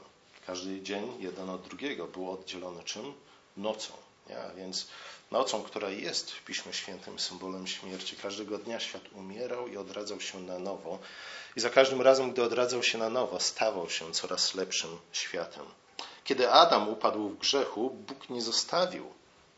Każdy 0.47 0.81
dzień 0.81 1.13
jeden 1.19 1.49
od 1.49 1.61
drugiego 1.61 2.07
był 2.07 2.31
oddzielony 2.31 2.83
czym? 2.83 3.13
Nocą. 3.57 3.93
A 4.29 4.53
więc 4.53 4.87
nocą, 5.31 5.63
która 5.63 5.89
jest 5.89 6.31
w 6.31 6.43
Piśmie 6.43 6.73
Świętym 6.73 7.19
symbolem 7.19 7.67
śmierci. 7.67 8.15
Każdego 8.15 8.57
dnia 8.57 8.79
świat 8.79 9.03
umierał 9.13 9.67
i 9.67 9.77
odradzał 9.77 10.21
się 10.21 10.39
na 10.39 10.59
nowo. 10.59 10.99
I 11.55 11.59
za 11.59 11.69
każdym 11.69 12.01
razem, 12.01 12.31
gdy 12.31 12.43
odradzał 12.43 12.83
się 12.83 12.97
na 12.97 13.09
nowo, 13.09 13.39
stawał 13.39 13.89
się 13.89 14.11
coraz 14.11 14.55
lepszym 14.55 14.97
światem. 15.11 15.65
Kiedy 16.23 16.51
Adam 16.51 16.89
upadł 16.89 17.29
w 17.29 17.37
grzechu, 17.37 17.89
Bóg 17.89 18.29
nie 18.29 18.41
zostawił 18.41 19.13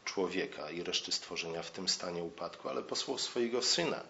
człowieka 0.05 0.71
i 0.71 0.83
reszty 0.83 1.11
stworzenia 1.11 1.63
w 1.63 1.71
tym 1.71 1.89
stanie 1.89 2.23
upadku, 2.23 2.69
ale 2.69 2.81
posłał 2.81 3.17
swojego 3.17 3.61
syna, 3.61 4.03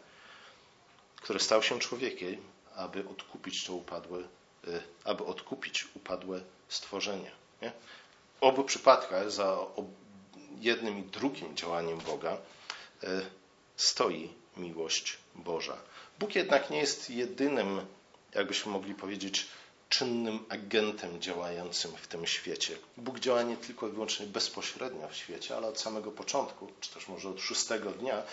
który 1.15 1.39
stał 1.39 1.63
się 1.63 1.79
człowiekiem, 1.79 2.41
aby 2.75 3.09
odkupić 3.09 3.65
to 3.65 3.73
upadłe, 3.73 4.19
y, 4.67 4.83
aby 5.03 5.25
odkupić 5.25 5.87
upadłe 5.95 6.41
stworzenie. 6.69 7.31
Nie? 7.61 7.71
W 8.39 8.43
obu 8.43 8.63
przypadkach 8.63 9.31
za 9.31 9.57
jednym 10.59 10.99
i 10.99 11.03
drugim 11.03 11.55
działaniem 11.55 11.99
Boga 11.99 12.37
y, 13.03 13.07
stoi 13.75 14.33
miłość 14.57 15.17
Boża. 15.35 15.77
Bóg 16.21 16.35
jednak 16.35 16.69
nie 16.69 16.77
jest 16.77 17.09
jedynym, 17.09 17.85
jakbyśmy 18.35 18.71
mogli 18.71 18.95
powiedzieć, 18.95 19.47
czynnym 19.89 20.45
agentem 20.49 21.21
działającym 21.21 21.91
w 21.97 22.07
tym 22.07 22.27
świecie. 22.27 22.77
Bóg 22.97 23.19
działa 23.19 23.43
nie 23.43 23.57
tylko 23.57 23.87
i 23.87 23.91
wyłącznie 23.91 24.25
bezpośrednio 24.25 25.07
w 25.07 25.15
świecie, 25.15 25.57
ale 25.57 25.67
od 25.67 25.79
samego 25.79 26.11
początku, 26.11 26.67
czy 26.81 26.93
też 26.93 27.07
może 27.07 27.29
od 27.29 27.39
szóstego 27.39 27.91
dnia, 27.91 28.23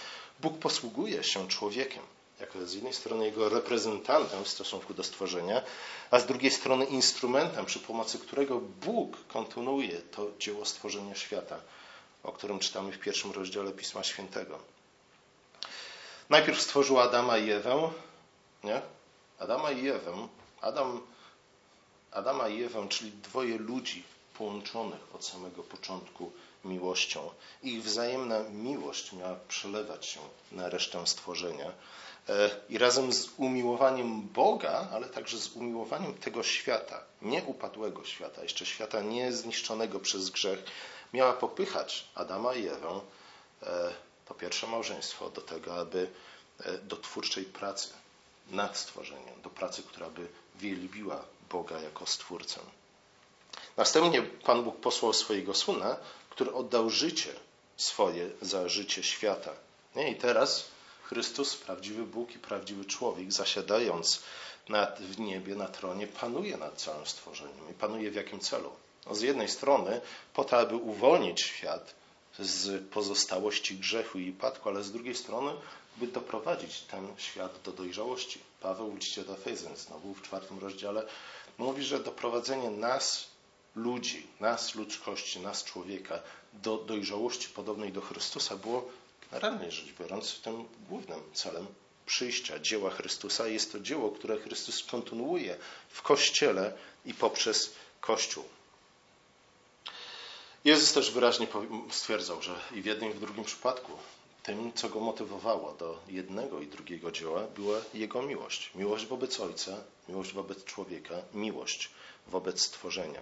Bóg 0.40 0.58
posługuje 0.58 1.24
się 1.24 1.48
człowiekiem. 1.48 2.02
Jako 2.40 2.66
z 2.66 2.74
jednej 2.74 2.94
strony 2.94 3.24
jego 3.24 3.48
reprezentantem 3.48 4.44
w 4.44 4.48
stosunku 4.48 4.94
do 4.94 5.04
stworzenia, 5.04 5.62
a 6.10 6.18
z 6.18 6.26
drugiej 6.26 6.50
strony 6.50 6.84
instrumentem, 6.84 7.66
przy 7.66 7.78
pomocy 7.78 8.18
którego 8.18 8.60
Bóg 8.60 9.26
kontynuuje 9.28 9.98
to 9.98 10.30
dzieło 10.38 10.64
stworzenia 10.64 11.14
świata, 11.14 11.60
o 12.22 12.32
którym 12.32 12.58
czytamy 12.58 12.92
w 12.92 12.98
pierwszym 12.98 13.32
rozdziale 13.32 13.72
Pisma 13.72 14.04
Świętego. 14.04 14.77
Najpierw 16.28 16.60
stworzył 16.60 17.00
Adama 17.00 17.38
i 17.38 17.50
Ewę, 17.50 17.90
nie? 18.64 18.82
Adama 19.38 19.70
i 19.70 19.88
Ewę. 19.88 20.28
Adam 20.60 21.00
Adama 22.12 22.48
i 22.48 22.62
Ewę, 22.62 22.88
czyli 22.88 23.12
dwoje 23.12 23.58
ludzi 23.58 24.04
połączonych 24.38 25.14
od 25.14 25.24
samego 25.24 25.62
początku 25.62 26.32
miłością. 26.64 27.30
Ich 27.62 27.82
wzajemna 27.82 28.42
miłość 28.50 29.12
miała 29.12 29.36
przelewać 29.48 30.06
się 30.06 30.20
na 30.52 30.68
resztę 30.68 31.06
stworzenia. 31.06 31.72
E, 32.28 32.50
I 32.68 32.78
razem 32.78 33.12
z 33.12 33.28
umiłowaniem 33.36 34.22
Boga, 34.22 34.88
ale 34.92 35.06
także 35.06 35.38
z 35.38 35.48
umiłowaniem 35.48 36.14
tego 36.14 36.42
świata, 36.42 37.00
nie 37.22 37.42
upadłego 37.42 38.04
świata, 38.04 38.42
jeszcze 38.42 38.66
świata 38.66 39.00
niezniszczonego 39.00 40.00
przez 40.00 40.30
grzech, 40.30 40.64
miała 41.12 41.32
popychać 41.32 42.04
Adama 42.14 42.54
i 42.54 42.68
Ewę, 42.68 43.00
to 44.28 44.34
pierwsze 44.34 44.66
małżeństwo, 44.66 45.30
do 45.30 45.40
tego, 45.40 45.76
aby 45.76 46.10
e, 46.60 46.78
do 46.78 46.96
twórczej 46.96 47.44
pracy 47.44 47.88
nad 48.50 48.78
stworzeniem, 48.78 49.42
do 49.42 49.50
pracy, 49.50 49.82
która 49.82 50.10
by 50.10 50.28
wielbiła 50.56 51.24
Boga 51.50 51.80
jako 51.80 52.06
Stwórcę. 52.06 52.60
Następnie 53.76 54.22
Pan 54.22 54.64
Bóg 54.64 54.76
posłał 54.76 55.12
swojego 55.12 55.54
Syna, 55.54 55.96
który 56.30 56.52
oddał 56.52 56.90
życie 56.90 57.32
swoje 57.76 58.30
za 58.42 58.68
życie 58.68 59.02
świata. 59.02 59.52
I 60.10 60.14
teraz 60.14 60.64
Chrystus, 61.04 61.56
prawdziwy 61.56 62.02
Bóg 62.02 62.34
i 62.34 62.38
prawdziwy 62.38 62.84
człowiek, 62.84 63.32
zasiadając 63.32 64.22
nad, 64.68 65.00
w 65.00 65.20
niebie, 65.20 65.54
na 65.54 65.68
tronie, 65.68 66.06
panuje 66.06 66.56
nad 66.56 66.80
całym 66.80 67.06
stworzeniem. 67.06 67.70
I 67.70 67.74
panuje 67.74 68.10
w 68.10 68.14
jakim 68.14 68.40
celu? 68.40 68.70
No 69.06 69.14
z 69.14 69.20
jednej 69.20 69.48
strony 69.48 70.00
po 70.34 70.44
to, 70.44 70.58
aby 70.58 70.76
uwolnić 70.76 71.42
świat 71.42 71.94
z 72.38 72.88
pozostałości 72.88 73.76
grzechu 73.76 74.18
i 74.18 74.30
upadku, 74.30 74.68
ale 74.68 74.84
z 74.84 74.92
drugiej 74.92 75.14
strony, 75.14 75.52
by 75.96 76.06
doprowadzić 76.06 76.80
ten 76.80 77.08
świat 77.16 77.60
do 77.64 77.72
dojrzałości. 77.72 78.40
Paweł 78.60 78.92
w 78.92 78.94
liście 78.94 79.24
do 79.24 79.34
Efezjan, 79.34 79.76
znowu 79.76 80.14
w 80.14 80.22
czwartym 80.22 80.58
rozdziale, 80.58 81.06
mówi, 81.58 81.84
że 81.84 82.00
doprowadzenie 82.00 82.70
nas, 82.70 83.26
ludzi, 83.76 84.26
nas, 84.40 84.74
ludzkości, 84.74 85.40
nas, 85.40 85.64
człowieka, 85.64 86.20
do 86.52 86.76
dojrzałości 86.76 87.48
podobnej 87.48 87.92
do 87.92 88.00
Chrystusa 88.00 88.56
było 88.56 88.88
generalnie 89.30 89.70
rzecz 89.70 89.92
biorąc 90.00 90.40
tym 90.40 90.64
głównym 90.88 91.20
celem 91.34 91.66
przyjścia 92.06 92.58
dzieła 92.58 92.90
Chrystusa. 92.90 93.48
Jest 93.48 93.72
to 93.72 93.80
dzieło, 93.80 94.10
które 94.10 94.36
Chrystus 94.36 94.84
kontynuuje 94.84 95.56
w 95.88 96.02
Kościele 96.02 96.72
i 97.04 97.14
poprzez 97.14 97.74
Kościół. 98.00 98.44
Jezus 100.64 100.92
też 100.92 101.10
wyraźnie 101.10 101.46
stwierdzał, 101.90 102.42
że 102.42 102.60
i 102.74 102.82
w 102.82 102.86
jednym 102.86 103.10
i 103.10 103.14
w 103.14 103.20
drugim 103.20 103.44
przypadku 103.44 103.92
tym, 104.42 104.72
co 104.72 104.88
go 104.88 105.00
motywowało 105.00 105.72
do 105.72 105.98
jednego 106.08 106.60
i 106.60 106.66
drugiego 106.66 107.10
dzieła, 107.10 107.42
była 107.56 107.78
jego 107.94 108.22
miłość. 108.22 108.70
Miłość 108.74 109.06
wobec 109.06 109.40
Ojca, 109.40 109.76
miłość 110.08 110.32
wobec 110.32 110.64
człowieka, 110.64 111.14
miłość 111.34 111.90
wobec 112.26 112.60
stworzenia. 112.60 113.20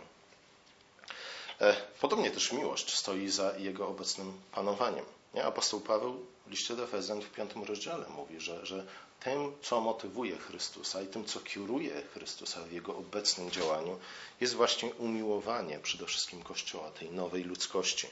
E, 1.61 1.77
podobnie 2.01 2.31
też 2.31 2.53
miłość 2.53 2.95
stoi 2.95 3.29
za 3.29 3.59
jego 3.59 3.89
obecnym 3.89 4.33
panowaniem. 4.53 5.05
Nie? 5.35 5.45
Apostoł 5.45 5.81
Paweł 5.81 6.27
w 6.47 6.51
liście 6.51 6.77
do 6.77 6.85
Efezjan 6.85 7.23
w 7.23 7.31
piątym 7.31 7.65
rozdziale 7.65 8.09
mówi, 8.09 8.41
że, 8.41 8.67
że 8.67 8.87
tym, 9.21 9.53
co 9.63 9.81
motywuje 9.81 10.37
Chrystusa 10.37 11.03
i 11.03 11.07
tym, 11.07 11.25
co 11.25 11.41
kieruje 11.41 12.03
Chrystusa 12.15 12.61
w 12.63 12.73
jego 12.73 12.97
obecnym 12.97 13.51
działaniu, 13.51 13.99
jest 14.41 14.55
właśnie 14.55 14.95
umiłowanie 14.95 15.79
przede 15.79 16.07
wszystkim 16.07 16.43
Kościoła, 16.43 16.91
tej 16.91 17.11
nowej 17.11 17.45
ludzkości. 17.45 18.07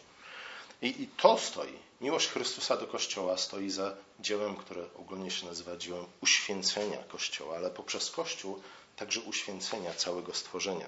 I, 0.83 1.03
I, 1.03 1.09
to 1.09 1.39
stoi, 1.39 1.79
miłość 2.01 2.29
Chrystusa 2.29 2.77
do 2.77 2.87
Kościoła 2.87 3.37
stoi 3.37 3.71
za 3.71 3.97
dziełem, 4.21 4.57
które 4.57 4.85
ogólnie 4.99 5.31
się 5.31 5.47
nazywa 5.47 5.77
dziełem 5.77 6.05
uświęcenia 6.21 6.99
Kościoła, 6.99 7.57
ale 7.57 7.71
poprzez 7.71 8.11
Kościół 8.11 8.63
także 8.97 9.21
uświęcenia 9.21 9.95
całego 9.95 10.35
stworzenia. 10.35 10.87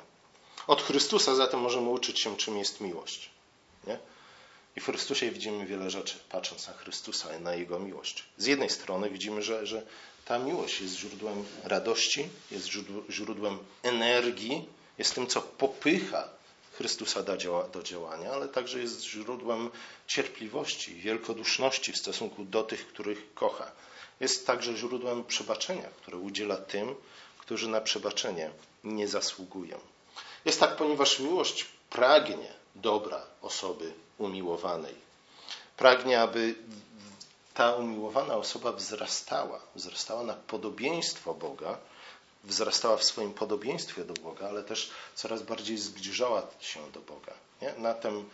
Od 0.66 0.82
Chrystusa 0.82 1.35
zatem 1.35 1.61
możemy 1.61 1.90
uczyć 1.90 2.20
się, 2.20 2.37
czym 2.37 2.58
jest 2.58 2.80
miłość. 2.80 3.30
Nie? 3.87 3.99
I 4.76 4.80
w 4.80 4.85
Chrystusie 4.85 5.30
widzimy 5.30 5.66
wiele 5.66 5.90
rzeczy, 5.90 6.18
patrząc 6.28 6.68
na 6.68 6.73
Chrystusa 6.73 7.37
i 7.37 7.40
na 7.40 7.54
Jego 7.54 7.78
miłość. 7.78 8.25
Z 8.38 8.47
jednej 8.47 8.71
strony 8.71 9.11
widzimy, 9.11 9.42
że, 9.42 9.66
że 9.66 9.83
ta 10.25 10.38
miłość 10.38 10.80
jest 10.80 10.95
źródłem 10.95 11.45
radości, 11.64 12.28
jest 12.50 12.68
źródłem 13.11 13.59
energii, 13.83 14.68
jest 14.99 15.14
tym, 15.14 15.26
co 15.26 15.42
popycha 15.42 16.28
Chrystusa 16.73 17.23
do 17.73 17.83
działania, 17.83 18.33
ale 18.33 18.49
także 18.49 18.78
jest 18.78 19.02
źródłem 19.02 19.71
cierpliwości, 20.06 20.95
wielkoduszności 20.95 21.92
w 21.92 21.97
stosunku 21.97 22.45
do 22.45 22.62
tych, 22.62 22.87
których 22.87 23.35
kocha. 23.35 23.73
Jest 24.21 24.47
także 24.47 24.76
źródłem 24.76 25.25
przebaczenia, 25.25 25.88
które 26.02 26.16
udziela 26.16 26.56
tym, 26.56 26.95
którzy 27.38 27.68
na 27.68 27.80
przebaczenie 27.80 28.50
nie 28.85 29.09
zasługują. 29.09 29.80
Jest 30.45 30.61
tak, 30.61 30.76
ponieważ 30.76 31.21
miłość 31.21 31.66
pragnie 31.90 32.52
dobra 32.75 33.26
osoby 33.42 33.92
umiłowanej. 34.18 34.94
Pragnie, 35.76 36.20
aby 36.20 36.54
ta 37.54 37.73
umiłowana 37.75 38.35
osoba 38.35 38.73
wzrastała, 38.73 39.61
wzrastała 39.75 40.23
na 40.23 40.35
podobieństwo 40.35 41.35
Boga, 41.35 41.78
wzrastała 42.44 42.96
w 42.96 43.04
swoim 43.04 43.35
podobieństwie 43.35 44.04
do 44.04 44.14
Boga, 44.14 44.49
ale 44.49 44.62
też 44.62 44.90
coraz 45.14 45.42
bardziej 45.42 45.78
zbliżała 45.78 46.42
się 46.61 46.90
do 46.92 47.00
Boga. 47.00 47.32
Nie? 47.62 47.73
Na 47.78 47.94
tym 47.94 48.30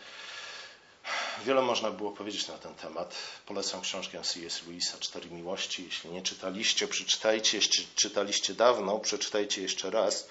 wiele 1.45 1.61
można 1.61 1.91
było 1.91 2.11
powiedzieć 2.11 2.47
na 2.47 2.57
ten 2.57 2.75
temat. 2.75 3.15
Polecam 3.45 3.81
książkę 3.81 4.21
C.S. 4.21 4.61
Lewisa 4.67 4.97
Cztery 4.97 5.29
Miłości. 5.29 5.85
Jeśli 5.85 6.09
nie 6.11 6.21
czytaliście, 6.21 6.87
przeczytajcie. 6.87 7.57
Jeśli 7.57 7.87
czytaliście 7.95 8.53
dawno, 8.53 8.99
przeczytajcie 8.99 9.61
jeszcze 9.61 9.89
raz. 9.89 10.27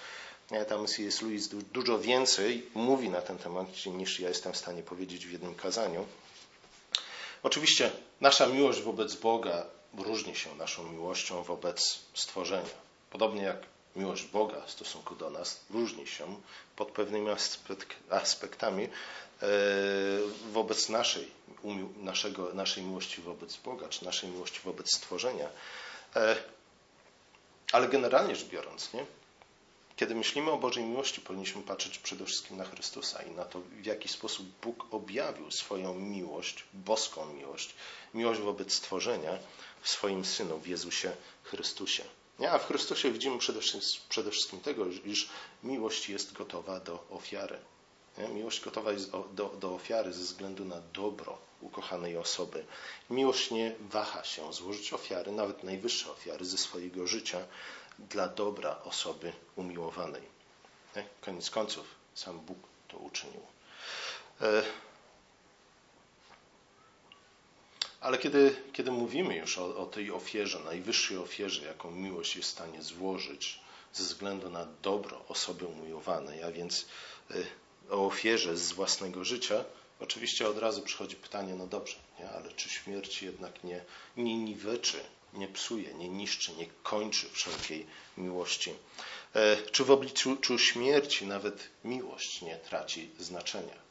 Tam 0.68 0.86
C.S. 0.86 1.22
Lewis 1.22 1.48
dużo 1.48 1.98
więcej 1.98 2.66
mówi 2.74 3.10
na 3.10 3.20
ten 3.22 3.38
temat 3.38 3.66
niż 3.86 4.20
ja 4.20 4.28
jestem 4.28 4.52
w 4.52 4.56
stanie 4.56 4.82
powiedzieć 4.82 5.26
w 5.26 5.32
jednym 5.32 5.54
kazaniu. 5.54 6.06
Oczywiście 7.42 7.90
nasza 8.20 8.46
miłość 8.46 8.82
wobec 8.82 9.14
Boga 9.14 9.66
różni 9.98 10.36
się 10.36 10.54
naszą 10.54 10.92
miłością 10.92 11.42
wobec 11.42 11.98
stworzenia. 12.14 12.74
Podobnie 13.10 13.42
jak 13.42 13.58
miłość 13.96 14.24
Boga 14.24 14.60
w 14.66 14.70
stosunku 14.70 15.14
do 15.14 15.30
nas 15.30 15.60
różni 15.70 16.06
się 16.06 16.36
pod 16.76 16.88
pewnymi 16.88 17.28
aspektami 18.10 18.84
e, 18.84 18.88
wobec 20.52 20.88
naszej, 20.88 21.30
naszego, 21.96 22.54
naszej 22.54 22.84
miłości 22.84 23.22
wobec 23.22 23.56
Boga, 23.56 23.88
czy 23.88 24.04
naszej 24.04 24.30
miłości 24.30 24.60
wobec 24.64 24.96
stworzenia. 24.96 25.48
E, 26.16 26.36
ale 27.72 27.88
generalnie 27.88 28.36
rzecz 28.36 28.48
biorąc, 28.48 28.94
nie? 28.94 29.06
Kiedy 29.96 30.14
myślimy 30.14 30.50
o 30.50 30.58
Bożej 30.58 30.84
miłości, 30.84 31.20
powinniśmy 31.20 31.62
patrzeć 31.62 31.98
przede 31.98 32.24
wszystkim 32.24 32.56
na 32.56 32.64
Chrystusa 32.64 33.22
i 33.22 33.30
na 33.30 33.44
to, 33.44 33.60
w 33.60 33.86
jaki 33.86 34.08
sposób 34.08 34.46
Bóg 34.62 34.86
objawił 34.90 35.50
swoją 35.50 35.94
miłość, 35.94 36.64
boską 36.72 37.26
miłość, 37.34 37.74
miłość 38.14 38.40
wobec 38.40 38.72
stworzenia 38.72 39.38
w 39.82 39.88
swoim 39.88 40.24
Synu, 40.24 40.58
w 40.58 40.66
Jezusie 40.66 41.12
Chrystusie. 41.42 42.04
A 42.50 42.58
w 42.58 42.66
Chrystusie 42.66 43.12
widzimy 43.12 43.38
przede 43.38 43.60
wszystkim, 43.60 44.02
przede 44.08 44.30
wszystkim 44.30 44.60
tego, 44.60 44.86
iż 45.04 45.28
miłość 45.62 46.08
jest 46.08 46.32
gotowa 46.32 46.80
do 46.80 47.04
ofiary. 47.10 47.58
Miłość 48.34 48.60
gotowa 48.60 48.92
jest 48.92 49.10
do, 49.10 49.48
do 49.60 49.74
ofiary 49.74 50.12
ze 50.12 50.22
względu 50.22 50.64
na 50.64 50.80
dobro 50.92 51.38
ukochanej 51.60 52.16
osoby. 52.16 52.64
Miłość 53.10 53.50
nie 53.50 53.74
waha 53.80 54.24
się 54.24 54.52
złożyć 54.52 54.92
ofiary, 54.92 55.32
nawet 55.32 55.62
najwyższe 55.62 56.12
ofiary 56.12 56.44
ze 56.44 56.58
swojego 56.58 57.06
życia, 57.06 57.46
dla 57.98 58.28
dobra 58.28 58.78
osoby 58.84 59.32
umiłowanej. 59.56 60.22
Nie? 60.96 61.04
Koniec 61.20 61.50
końców, 61.50 61.86
sam 62.14 62.40
Bóg 62.40 62.58
to 62.88 62.96
uczynił. 62.96 63.40
E, 64.40 64.62
ale 68.00 68.18
kiedy, 68.18 68.62
kiedy 68.72 68.90
mówimy 68.90 69.36
już 69.36 69.58
o, 69.58 69.76
o 69.76 69.86
tej 69.86 70.10
ofierze, 70.10 70.60
najwyższej 70.60 71.16
ofierze, 71.16 71.66
jaką 71.66 71.90
miłość 71.90 72.36
jest 72.36 72.48
w 72.48 72.52
stanie 72.52 72.82
złożyć 72.82 73.60
ze 73.92 74.04
względu 74.04 74.50
na 74.50 74.66
dobro 74.82 75.24
osoby 75.28 75.66
umiłowanej, 75.66 76.42
a 76.42 76.52
więc 76.52 76.86
e, 77.30 77.34
o 77.90 78.06
ofierze 78.06 78.56
z 78.56 78.72
własnego 78.72 79.24
życia, 79.24 79.64
oczywiście 80.00 80.48
od 80.48 80.58
razu 80.58 80.82
przychodzi 80.82 81.16
pytanie, 81.16 81.54
no 81.54 81.66
dobrze, 81.66 81.96
nie? 82.20 82.30
ale 82.30 82.52
czy 82.52 82.68
śmierć 82.68 83.22
jednak 83.22 83.64
nie, 83.64 83.84
nie 84.16 84.38
niweczy 84.38 85.00
nie 85.32 85.48
psuje, 85.48 85.94
nie 85.94 86.08
niszczy, 86.08 86.52
nie 86.52 86.66
kończy 86.82 87.28
wszelkiej 87.32 87.86
miłości. 88.16 88.74
E, 89.34 89.56
czy 89.56 89.84
w 89.84 89.90
obliczu 89.90 90.58
śmierci 90.58 91.26
nawet 91.26 91.68
miłość 91.84 92.42
nie 92.42 92.56
traci 92.56 93.10
znaczenia? 93.18 93.82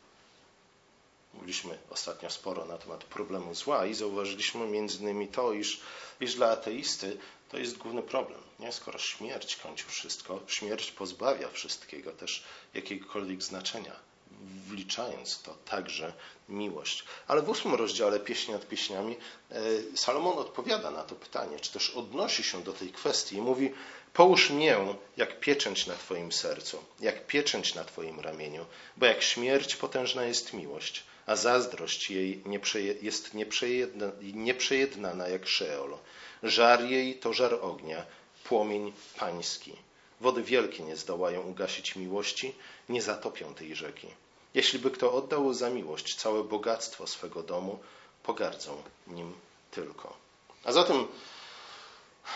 Mówiliśmy 1.34 1.78
ostatnio 1.90 2.30
sporo 2.30 2.66
na 2.66 2.78
temat 2.78 3.04
problemu 3.04 3.56
zła 3.56 3.86
i 3.86 3.94
zauważyliśmy 3.94 4.68
między 4.68 4.98
innymi 4.98 5.28
to, 5.28 5.54
iż, 5.54 5.82
iż 6.20 6.36
dla 6.36 6.52
ateisty 6.52 7.18
to 7.50 7.58
jest 7.58 7.78
główny 7.78 8.02
problem. 8.02 8.42
Nie? 8.60 8.72
Skoro 8.72 9.00
śmierć 9.00 9.56
kończy 9.56 9.86
wszystko, 9.88 10.40
śmierć 10.48 10.92
pozbawia 10.92 11.50
wszystkiego 11.50 12.12
też 12.12 12.44
jakiegokolwiek 12.74 13.44
znaczenia 13.44 14.11
wliczając 14.68 15.42
to 15.42 15.56
także 15.66 16.14
miłość. 16.50 17.04
Ale 17.28 17.42
w 17.42 17.50
ósmym 17.50 17.76
rozdziale 17.76 18.20
Pieśni 18.20 18.54
nad 18.54 18.68
Pieśniami 18.68 19.18
e, 19.52 19.58
Salomon 19.96 20.38
odpowiada 20.38 20.92
na 20.92 21.04
to 21.04 21.16
pytanie, 21.16 21.60
czy 21.60 21.72
też 21.72 21.90
odnosi 21.90 22.44
się 22.44 22.64
do 22.64 22.74
tej 22.74 22.90
kwestii 22.92 23.36
i 23.36 23.42
mówi 23.42 23.74
Połóż 24.14 24.50
mię 24.50 24.78
jak 25.18 25.40
pieczęć 25.40 25.88
na 25.88 25.96
Twoim 25.96 26.32
sercu, 26.32 26.84
jak 27.00 27.28
pieczęć 27.28 27.76
na 27.76 27.84
Twoim 27.84 28.20
ramieniu, 28.20 28.66
bo 28.98 29.06
jak 29.06 29.24
śmierć 29.24 29.76
potężna 29.76 30.24
jest 30.24 30.54
miłość, 30.54 31.04
a 31.26 31.36
zazdrość 31.36 32.10
jej 32.10 32.44
jest 33.02 33.34
nieprzejednana 34.34 35.28
jak 35.28 35.48
Szeol. 35.48 35.98
Żar 36.44 36.84
jej 36.84 37.16
to 37.16 37.34
żar 37.34 37.54
ognia, 37.62 38.06
płomień 38.44 38.94
pański. 39.18 39.74
Wody 40.22 40.44
wielkie 40.44 40.84
nie 40.84 40.96
zdołają 40.96 41.42
ugasić 41.42 41.96
miłości, 41.96 42.56
nie 42.90 43.02
zatopią 43.02 43.54
tej 43.54 43.76
rzeki. 43.76 44.08
Jeśli 44.54 44.80
by 44.80 44.92
kto 44.92 45.14
oddał 45.14 45.54
za 45.54 45.70
miłość 45.70 46.16
całe 46.16 46.44
bogactwo 46.44 47.08
swego 47.08 47.44
domu, 47.44 47.80
pogardzą 48.24 48.84
nim 49.08 49.34
tylko. 49.72 50.14
A 50.64 50.72
zatem 50.72 51.08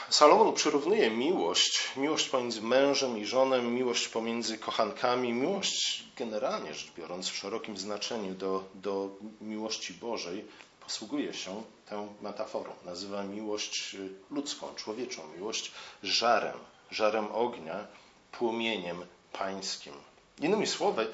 Salomon 0.09 0.53
przyrównuje 0.53 1.11
miłość, 1.11 1.91
miłość 1.97 2.29
pomiędzy 2.29 2.61
mężem 2.61 3.17
i 3.17 3.25
żoną, 3.25 3.61
miłość 3.61 4.07
pomiędzy 4.07 4.57
kochankami, 4.57 5.33
miłość 5.33 6.03
generalnie 6.17 6.73
rzecz 6.73 6.91
biorąc 6.97 7.29
w 7.29 7.35
szerokim 7.35 7.77
znaczeniu 7.77 8.33
do, 8.33 8.63
do 8.73 9.09
miłości 9.41 9.93
Bożej, 9.93 10.45
posługuje 10.83 11.33
się 11.33 11.63
tą 11.89 12.13
metaforą. 12.21 12.71
Nazywa 12.85 13.23
miłość 13.23 13.95
ludzką, 14.31 14.75
człowieczą, 14.75 15.21
miłość 15.35 15.71
żarem, 16.03 16.59
żarem 16.91 17.27
ognia, 17.31 17.87
płomieniem 18.31 19.05
pańskim. 19.33 19.93
Innymi 20.39 20.67
słowy, 20.67 21.07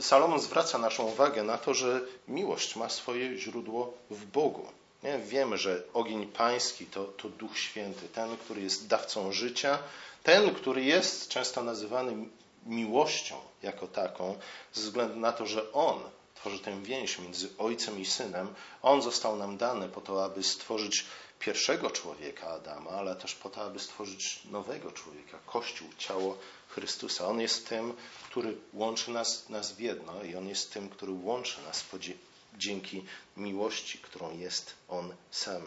Salomon 0.00 0.40
zwraca 0.40 0.78
naszą 0.78 1.04
uwagę 1.04 1.42
na 1.42 1.58
to, 1.58 1.74
że 1.74 2.00
miłość 2.28 2.76
ma 2.76 2.88
swoje 2.88 3.38
źródło 3.38 3.94
w 4.10 4.24
Bogu. 4.24 4.66
Nie? 5.02 5.18
Wiemy, 5.18 5.58
że 5.58 5.82
ogień 5.94 6.26
pański 6.26 6.86
to, 6.86 7.04
to 7.04 7.28
Duch 7.28 7.58
Święty, 7.58 8.08
ten, 8.08 8.36
który 8.36 8.60
jest 8.60 8.86
dawcą 8.86 9.32
życia, 9.32 9.78
ten, 10.22 10.54
który 10.54 10.84
jest 10.84 11.28
często 11.28 11.62
nazywany 11.62 12.28
miłością 12.66 13.36
jako 13.62 13.86
taką, 13.86 14.38
ze 14.72 14.82
względu 14.82 15.16
na 15.16 15.32
to, 15.32 15.46
że 15.46 15.72
On 15.72 16.00
tworzy 16.34 16.58
tę 16.58 16.82
więź 16.82 17.18
między 17.18 17.48
Ojcem 17.58 18.00
i 18.00 18.06
Synem. 18.06 18.54
On 18.82 19.02
został 19.02 19.36
nam 19.36 19.56
dany 19.56 19.88
po 19.88 20.00
to, 20.00 20.24
aby 20.24 20.42
stworzyć 20.42 21.04
pierwszego 21.38 21.90
człowieka 21.90 22.46
Adama, 22.46 22.90
ale 22.90 23.16
też 23.16 23.34
po 23.34 23.50
to, 23.50 23.62
aby 23.62 23.78
stworzyć 23.78 24.40
nowego 24.50 24.92
człowieka, 24.92 25.38
Kościół, 25.46 25.88
ciało 25.98 26.38
Chrystusa. 26.68 27.26
On 27.26 27.40
jest 27.40 27.68
tym, 27.68 27.94
który 28.30 28.56
łączy 28.72 29.10
nas, 29.10 29.48
nas 29.48 29.72
w 29.72 29.80
jedno 29.80 30.22
i 30.22 30.36
On 30.36 30.48
jest 30.48 30.72
tym, 30.72 30.88
który 30.88 31.12
łączy 31.12 31.62
nas 31.62 31.84
dzięki 32.58 33.04
miłości, 33.36 33.98
którą 33.98 34.38
jest 34.38 34.74
On 34.88 35.14
sam. 35.30 35.62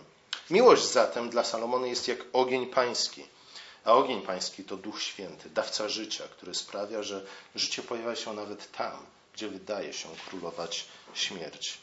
Miłość 0.50 0.92
zatem 0.92 1.30
dla 1.30 1.44
Salomona 1.44 1.88
jest 1.88 2.08
jak 2.08 2.20
ogień 2.34 2.68
pański. 2.68 3.24
A 3.86 3.94
ogień 3.94 4.22
pański 4.22 4.64
to 4.64 4.78
Duch 4.78 5.02
Święty, 5.02 5.50
dawca 5.50 5.90
życia, 5.90 6.28
który 6.28 6.56
sprawia, 6.56 7.04
że 7.04 7.26
życie 7.56 7.82
pojawia 7.82 8.16
się 8.16 8.34
nawet 8.34 8.72
tam, 8.72 9.06
gdzie 9.34 9.48
wydaje 9.50 9.94
się 9.94 10.10
królować 10.30 10.86
śmierć. 11.14 11.78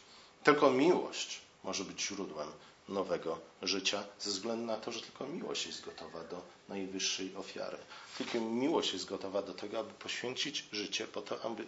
Tylko 0.45 0.71
miłość 0.71 1.41
może 1.65 1.85
być 1.85 2.03
źródłem 2.03 2.53
nowego 2.89 3.39
życia, 3.63 4.05
ze 4.19 4.31
względu 4.31 4.67
na 4.67 4.77
to, 4.77 4.93
że 4.93 5.01
tylko 5.01 5.27
miłość 5.27 5.67
jest 5.67 5.85
gotowa 5.85 6.25
do 6.25 6.43
najwyższej 6.69 7.37
ofiary. 7.37 7.79
Tylko 8.19 8.41
miłość 8.41 8.93
jest 8.93 9.05
gotowa 9.05 9.43
do 9.43 9.55
tego, 9.55 9.79
aby 9.79 9.93
poświęcić 9.93 10.65
życie 10.73 11.07
po 11.07 11.23
to, 11.23 11.43
aby 11.43 11.67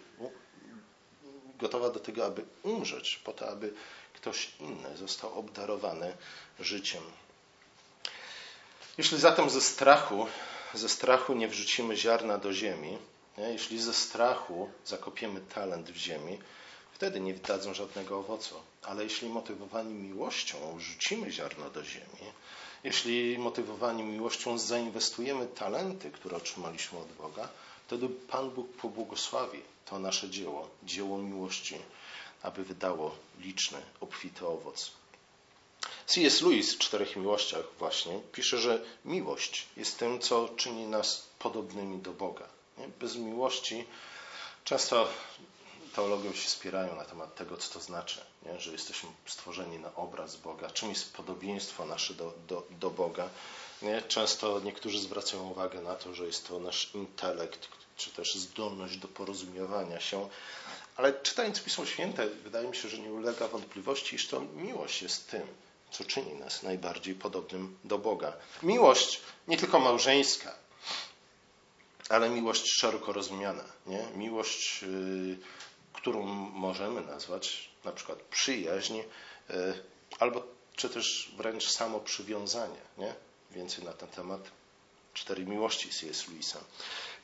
gotowa 1.59 1.89
do 1.89 1.99
tego, 1.99 2.25
aby 2.25 2.45
umrzeć, 2.63 3.21
po 3.23 3.33
to, 3.33 3.49
aby 3.49 3.73
ktoś 4.13 4.51
inny 4.59 4.97
został 4.97 5.39
obdarowany 5.39 6.17
życiem. 6.59 7.03
Jeśli 8.97 9.19
zatem 9.19 9.49
ze 9.49 9.61
strachu, 9.61 10.27
ze 10.73 10.89
strachu 10.89 11.33
nie 11.33 11.47
wrzucimy 11.47 11.97
ziarna 11.97 12.37
do 12.37 12.53
ziemi, 12.53 12.97
nie? 13.37 13.43
jeśli 13.43 13.79
ze 13.79 13.93
strachu 13.93 14.69
zakopiemy 14.85 15.41
talent 15.41 15.91
w 15.91 15.95
ziemi, 15.95 16.39
wtedy 17.01 17.19
nie 17.19 17.33
wydadzą 17.33 17.73
żadnego 17.73 18.19
owocu. 18.19 18.55
Ale 18.81 19.03
jeśli 19.03 19.29
motywowani 19.29 19.93
miłością 19.93 20.79
rzucimy 20.79 21.31
ziarno 21.31 21.69
do 21.69 21.83
ziemi, 21.83 22.25
jeśli 22.83 23.37
motywowani 23.37 24.03
miłością 24.03 24.57
zainwestujemy 24.57 25.47
talenty, 25.47 26.11
które 26.11 26.37
otrzymaliśmy 26.37 26.99
od 26.99 27.11
Boga, 27.11 27.49
wtedy 27.87 28.09
Pan 28.09 28.49
Bóg 28.49 28.73
pobłogosławi 28.73 29.61
to 29.85 29.99
nasze 29.99 30.29
dzieło, 30.29 30.69
dzieło 30.83 31.17
miłości, 31.17 31.75
aby 32.41 32.63
wydało 32.63 33.15
liczny, 33.39 33.81
obfity 34.01 34.47
owoc. 34.47 34.91
C.S. 36.05 36.41
Lewis 36.41 36.75
w 36.75 36.79
Czterech 36.79 37.15
Miłościach 37.15 37.65
właśnie 37.79 38.19
pisze, 38.31 38.57
że 38.57 38.83
miłość 39.05 39.67
jest 39.77 39.99
tym, 39.99 40.19
co 40.19 40.49
czyni 40.49 40.87
nas 40.87 41.27
podobnymi 41.39 41.97
do 41.97 42.11
Boga. 42.13 42.47
Bez 42.99 43.15
miłości 43.15 43.85
Często 44.63 45.07
teologią 45.95 46.33
się 46.33 46.49
spierają 46.49 46.95
na 46.95 47.05
temat 47.05 47.35
tego, 47.35 47.57
co 47.57 47.73
to 47.73 47.79
znaczy, 47.79 48.21
nie? 48.45 48.59
że 48.59 48.71
jesteśmy 48.71 49.09
stworzeni 49.25 49.79
na 49.79 49.95
obraz 49.95 50.35
Boga, 50.35 50.69
czym 50.69 50.89
jest 50.89 51.13
podobieństwo 51.13 51.85
nasze 51.85 52.13
do, 52.13 52.33
do, 52.47 52.63
do 52.69 52.89
Boga. 52.89 53.29
Nie? 53.81 54.01
Często 54.01 54.59
niektórzy 54.59 54.99
zwracają 54.99 55.49
uwagę 55.49 55.81
na 55.81 55.95
to, 55.95 56.13
że 56.13 56.25
jest 56.25 56.47
to 56.47 56.59
nasz 56.59 56.95
intelekt, 56.95 57.67
czy 57.97 58.09
też 58.09 58.35
zdolność 58.35 58.97
do 58.97 59.07
porozumiewania 59.07 59.99
się. 59.99 60.29
Ale 60.95 61.13
czytając 61.13 61.61
Pismo 61.61 61.85
Święte, 61.85 62.27
wydaje 62.27 62.67
mi 62.67 62.75
się, 62.75 62.89
że 62.89 62.97
nie 62.97 63.11
ulega 63.11 63.47
wątpliwości, 63.47 64.15
iż 64.15 64.27
to 64.27 64.39
miłość 64.39 65.01
jest 65.01 65.31
tym, 65.31 65.47
co 65.91 66.03
czyni 66.03 66.33
nas 66.33 66.63
najbardziej 66.63 67.15
podobnym 67.15 67.77
do 67.83 67.97
Boga. 67.97 68.33
Miłość 68.63 69.21
nie 69.47 69.57
tylko 69.57 69.79
małżeńska, 69.79 70.55
ale 72.09 72.29
miłość 72.29 72.71
szeroko 72.79 73.13
rozumiana. 73.13 73.63
Nie? 73.85 74.05
Miłość, 74.15 74.81
yy, 74.81 75.37
którą 76.01 76.25
możemy 76.53 77.01
nazwać 77.01 77.69
na 77.85 77.91
przykład 77.91 78.19
przyjaźń, 78.21 78.95
yy, 78.97 79.83
albo 80.19 80.43
czy 80.75 80.89
też 80.89 81.31
wręcz 81.37 81.69
samo 81.69 81.99
przywiązanie. 81.99 82.81
Nie? 82.97 83.13
Więcej 83.51 83.83
na 83.83 83.93
ten 83.93 84.09
temat 84.09 84.41
cztery 85.13 85.45
miłości 85.45 85.89
C.S. 85.89 86.27
Lewisa. 86.27 86.59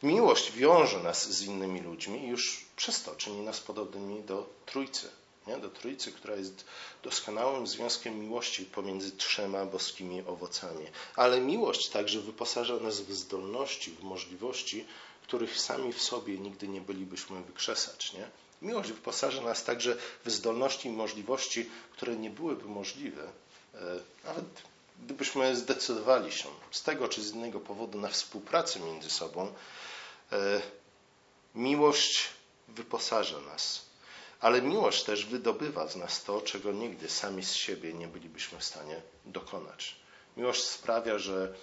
Miłość 0.03 0.51
wiąże 0.51 0.99
nas 0.99 1.31
z 1.31 1.41
innymi 1.41 1.81
ludźmi 1.81 2.23
i 2.23 2.27
już 2.27 2.65
przez 2.75 3.03
to 3.03 3.15
czyni 3.15 3.41
nas 3.41 3.59
podobnymi 3.59 4.23
do 4.23 4.49
Trójcy. 4.65 5.09
Nie? 5.47 5.57
Do 5.57 5.69
Trójcy, 5.69 6.11
która 6.11 6.35
jest 6.35 6.65
doskonałym 7.03 7.67
związkiem 7.67 8.19
miłości 8.19 8.65
pomiędzy 8.65 9.11
trzema 9.11 9.65
boskimi 9.65 10.21
owocami. 10.21 10.85
Ale 11.15 11.41
miłość 11.41 11.89
także 11.89 12.19
wyposaża 12.19 12.77
nas 12.77 13.01
w 13.01 13.13
zdolności, 13.13 13.91
w 13.91 14.03
możliwości, 14.03 14.85
których 15.23 15.59
sami 15.59 15.93
w 15.93 16.01
sobie 16.01 16.37
nigdy 16.37 16.67
nie 16.67 16.81
bylibyśmy 16.81 17.43
wykrzesać. 17.43 18.13
Nie? 18.13 18.29
Miłość 18.61 18.91
wyposaża 18.91 19.41
nas 19.41 19.63
także 19.63 19.97
w 20.25 20.31
zdolności 20.31 20.87
i 20.87 20.91
możliwości, 20.91 21.69
które 21.91 22.15
nie 22.15 22.29
byłyby 22.29 22.65
możliwe, 22.65 23.23
e, 23.23 23.79
nawet 24.23 24.45
gdybyśmy 25.03 25.55
zdecydowali 25.55 26.31
się 26.31 26.49
z 26.71 26.83
tego 26.83 27.07
czy 27.07 27.21
z 27.21 27.33
innego 27.33 27.59
powodu 27.59 27.99
na 28.01 28.07
współpracę 28.07 28.79
między 28.79 29.09
sobą, 29.09 29.53
e, 30.31 30.61
miłość 31.55 32.27
wyposaża 32.67 33.39
nas. 33.41 33.85
Ale 34.39 34.61
miłość 34.61 35.03
też 35.03 35.25
wydobywa 35.25 35.87
z 35.87 35.95
nas 35.95 36.23
to, 36.23 36.41
czego 36.41 36.71
nigdy 36.71 37.09
sami 37.09 37.43
z 37.43 37.53
siebie 37.53 37.93
nie 37.93 38.07
bylibyśmy 38.07 38.59
w 38.59 38.63
stanie 38.63 39.01
dokonać. 39.25 39.95
Miłość 40.37 40.63
sprawia, 40.63 41.19
że 41.19 41.53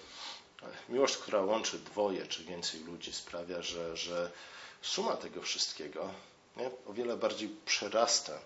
miłość, 0.89 1.17
która 1.17 1.41
łączy 1.41 1.79
dwoje 1.79 2.27
czy 2.27 2.43
więcej 2.43 2.83
ludzi, 2.83 3.13
sprawia, 3.13 3.61
że, 3.61 3.97
że 3.97 4.31
suma 4.81 5.15
tego 5.15 5.41
wszystkiego 5.41 6.09
nie, 6.57 6.69
o 6.87 6.93
wiele 6.93 7.17
bardziej 7.17 7.49
przerasta, 7.65 8.39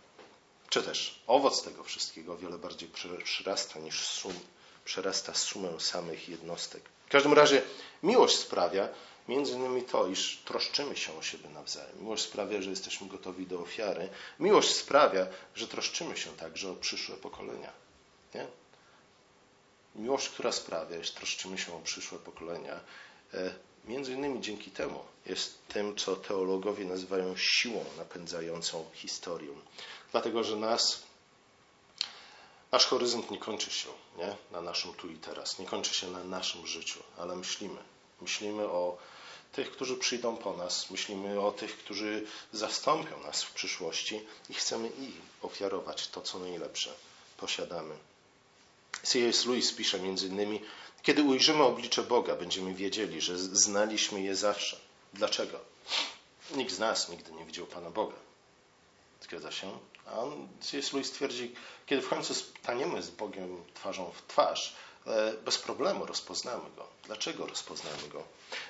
czy 0.70 0.84
też 0.84 1.22
owoc 1.28 1.64
tego 1.64 1.84
wszystkiego 1.84 2.34
o 2.34 2.38
wiele 2.38 2.58
bardziej 2.58 2.90
przerasta 3.24 3.80
niż 3.80 4.08
sum, 4.08 4.34
przerasta 4.86 5.34
sumę 5.34 5.80
samych 5.80 6.30
jednostek. 6.30 6.84
W 7.08 7.12
każdym 7.12 7.34
razie 7.34 7.62
miłość 8.04 8.40
sprawia 8.40 8.90
między 9.28 9.54
innymi 9.54 9.84
to, 9.84 10.08
iż 10.08 10.42
troszczymy 10.46 10.98
się 10.98 11.18
o 11.18 11.22
siebie 11.22 11.50
nawzajem. 11.50 12.02
Miłość 12.02 12.24
sprawia, 12.24 12.62
że 12.62 12.70
jesteśmy 12.70 13.08
gotowi 13.08 13.48
do 13.48 13.60
ofiary. 13.60 14.10
Miłość 14.40 14.76
sprawia, 14.76 15.28
że 15.56 15.68
troszczymy 15.68 16.18
się 16.18 16.30
także 16.38 16.72
o 16.72 16.76
przyszłe 16.76 17.16
pokolenia. 17.18 17.72
Nie? 18.36 18.48
Miłość, 19.96 20.30
która 20.30 20.52
sprawia, 20.52 21.04
że 21.04 21.12
troszczymy 21.12 21.58
się 21.58 21.76
o 21.76 21.80
przyszłe 21.80 22.20
pokolenia, 22.20 22.80
e, 23.34 23.54
między 23.86 24.14
innymi 24.14 24.42
dzięki 24.42 24.72
temu 24.72 25.04
jest 25.26 25.68
tym, 25.68 25.96
co 25.96 26.16
teologowie 26.16 26.86
nazywają 26.86 27.38
siłą 27.38 27.86
napędzającą 27.98 28.86
historię. 28.94 29.54
Dlatego, 30.12 30.44
że 30.44 30.56
nas 30.56 31.10
Nasz 32.72 32.86
horyzont 32.86 33.32
nie 33.32 33.38
kończy 33.38 33.72
się 33.72 33.90
nie? 34.18 34.36
na 34.52 34.62
naszym 34.62 34.94
tu 34.94 35.10
i 35.10 35.16
teraz, 35.16 35.60
nie 35.60 35.66
kończy 35.66 35.94
się 35.94 36.08
na 36.08 36.24
naszym 36.24 36.68
życiu, 36.68 37.04
ale 37.18 37.36
myślimy. 37.36 37.80
Myślimy 38.22 38.64
o 38.64 38.98
tych, 39.52 39.72
którzy 39.72 39.98
przyjdą 39.98 40.38
po 40.38 40.54
nas, 40.58 40.92
myślimy 40.92 41.42
o 41.42 41.52
tych, 41.52 41.78
którzy 41.78 42.26
zastąpią 42.54 43.24
nas 43.24 43.44
w 43.44 43.54
przyszłości 43.54 44.22
i 44.50 44.54
chcemy 44.54 44.88
ich 44.88 45.16
ofiarować 45.42 46.08
to, 46.08 46.22
co 46.22 46.40
najlepsze 46.40 46.94
posiadamy. 47.38 47.96
C.S. 49.04 49.46
Lewis 49.46 49.74
pisze 49.74 50.00
między 50.00 50.28
innymi, 50.28 50.62
kiedy 51.04 51.24
ujrzymy 51.24 51.64
oblicze 51.64 52.04
Boga, 52.04 52.36
będziemy 52.36 52.74
wiedzieli, 52.74 53.22
że 53.22 53.38
znaliśmy 53.38 54.22
je 54.22 54.36
zawsze. 54.36 54.78
Dlaczego? 55.14 55.60
Nikt 56.56 56.74
z 56.74 56.80
nas 56.80 57.10
nigdy 57.10 57.32
nie 57.32 57.46
widział 57.46 57.66
Pana 57.66 57.90
Boga. 57.90 58.16
Zgadza 59.22 59.52
się? 59.52 59.80
A 60.06 60.20
on, 60.20 60.48
C.S. 60.62 60.94
Lewis 60.94 61.14
kiedy 61.86 62.02
w 62.02 62.10
końcu 62.10 62.34
staniemy 62.34 63.04
z 63.04 63.10
Bogiem 63.10 63.64
twarzą 63.74 64.12
w 64.12 64.28
twarz, 64.28 64.76
e, 65.08 65.34
bez 65.46 65.58
problemu 65.58 66.06
rozpoznamy 66.06 66.64
Go. 66.76 66.88
Dlaczego 67.04 67.48
rozpoznamy 67.48 68.08
Go? 68.12 68.24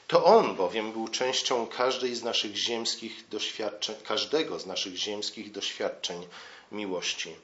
To 0.08 0.26
On 0.26 0.56
bowiem 0.56 0.92
był 0.92 1.08
częścią 1.08 1.68
każdej 1.68 2.15
z 2.15 2.24
naszych 2.24 2.56
ziemskich 2.56 3.30
doświadczeń, 3.30 3.96
każdego 4.04 4.60
z 4.60 4.65
naszych 4.65 4.96
ziemskich 4.96 5.52
doświadczeń 5.52 6.28
miłości. 6.72 7.36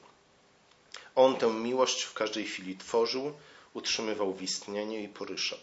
On 1.14 1.36
tę 1.36 1.46
miłość 1.46 2.02
w 2.02 2.14
każdej 2.14 2.44
chwili 2.44 2.76
tworzył, 2.76 3.32
utrzymywał 3.76 4.32
w 4.32 4.42
istnieniu 4.42 4.98
i 4.98 5.08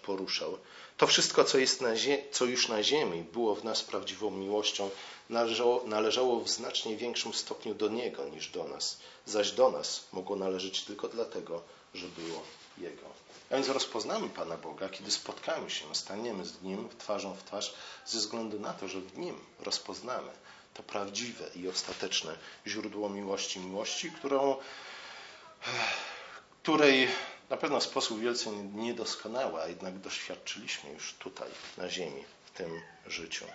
poruszał. 0.02 0.58
To 0.98 1.08
wszystko, 1.08 1.44
co, 1.44 1.58
jest 1.58 1.82
na 1.82 1.90
co 2.32 2.46
już 2.46 2.68
na 2.68 2.84
ziemi, 2.84 3.24
było 3.24 3.56
w 3.56 3.64
nas 3.64 3.84
prawdziwą 3.84 4.32
miłością, 4.32 4.90
należało, 5.30 5.84
należało 5.86 6.40
w 6.40 6.50
znacznie 6.50 6.98
większym 6.98 7.34
stopniu 7.34 7.74
do 7.74 7.90
Niego 7.90 8.30
niż 8.30 8.50
do 8.50 8.64
nas, 8.64 9.00
zaś 9.26 9.52
do 9.52 9.72
nas 9.72 10.08
mogło 10.12 10.36
należeć 10.36 10.84
tylko 10.84 11.08
dlatego, 11.08 11.62
że 11.94 12.08
było 12.08 12.44
Jego. 12.78 13.06
A 13.50 13.56
więc 13.56 13.70
rozpoznamy 13.70 14.30
Pana 14.30 14.58
Boga, 14.58 14.90
kiedy 14.90 15.12
spotkamy 15.12 15.70
się, 15.70 15.96
staniemy 15.96 16.46
z 16.46 16.62
Nim 16.62 16.90
twarzą 16.98 17.34
w 17.34 17.44
twarz, 17.44 17.74
ze 18.06 18.20
względu 18.20 18.60
na 18.60 18.74
to, 18.74 18.88
że 18.88 19.02
w 19.02 19.18
Nim 19.18 19.40
rozpoznamy 19.60 20.32
to 20.74 20.84
prawdziwe 20.84 21.50
i 21.56 21.68
ostateczne 21.68 22.38
źródło 22.68 23.10
miłości, 23.10 23.60
miłości, 23.60 24.12
którą, 24.12 24.56
której 26.64 27.08
na 27.54 27.58
pewno 27.58 27.80
w 27.80 27.84
sposób 27.84 28.20
wielce 28.20 28.52
niedoskonały, 28.52 29.62
a 29.62 29.68
jednak 29.68 30.00
doświadczyliśmy 30.00 30.92
już 30.92 31.14
tutaj, 31.14 31.50
na 31.78 31.90
ziemi, 31.90 32.24
w 32.46 32.52
tym 32.52 32.82
życiu. 33.08 33.46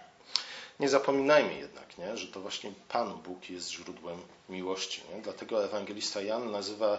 Nie 0.80 0.88
zapominajmy 0.88 1.54
jednak, 1.54 1.98
nie, 1.98 2.16
że 2.16 2.26
to 2.26 2.40
właśnie 2.40 2.72
Pan 2.88 3.14
Bóg 3.22 3.50
jest 3.50 3.70
źródłem 3.70 4.22
miłości. 4.48 5.02
Nie? 5.14 5.22
Dlatego 5.22 5.64
ewangelista 5.64 6.22
Jan 6.22 6.50
nazywa 6.50 6.98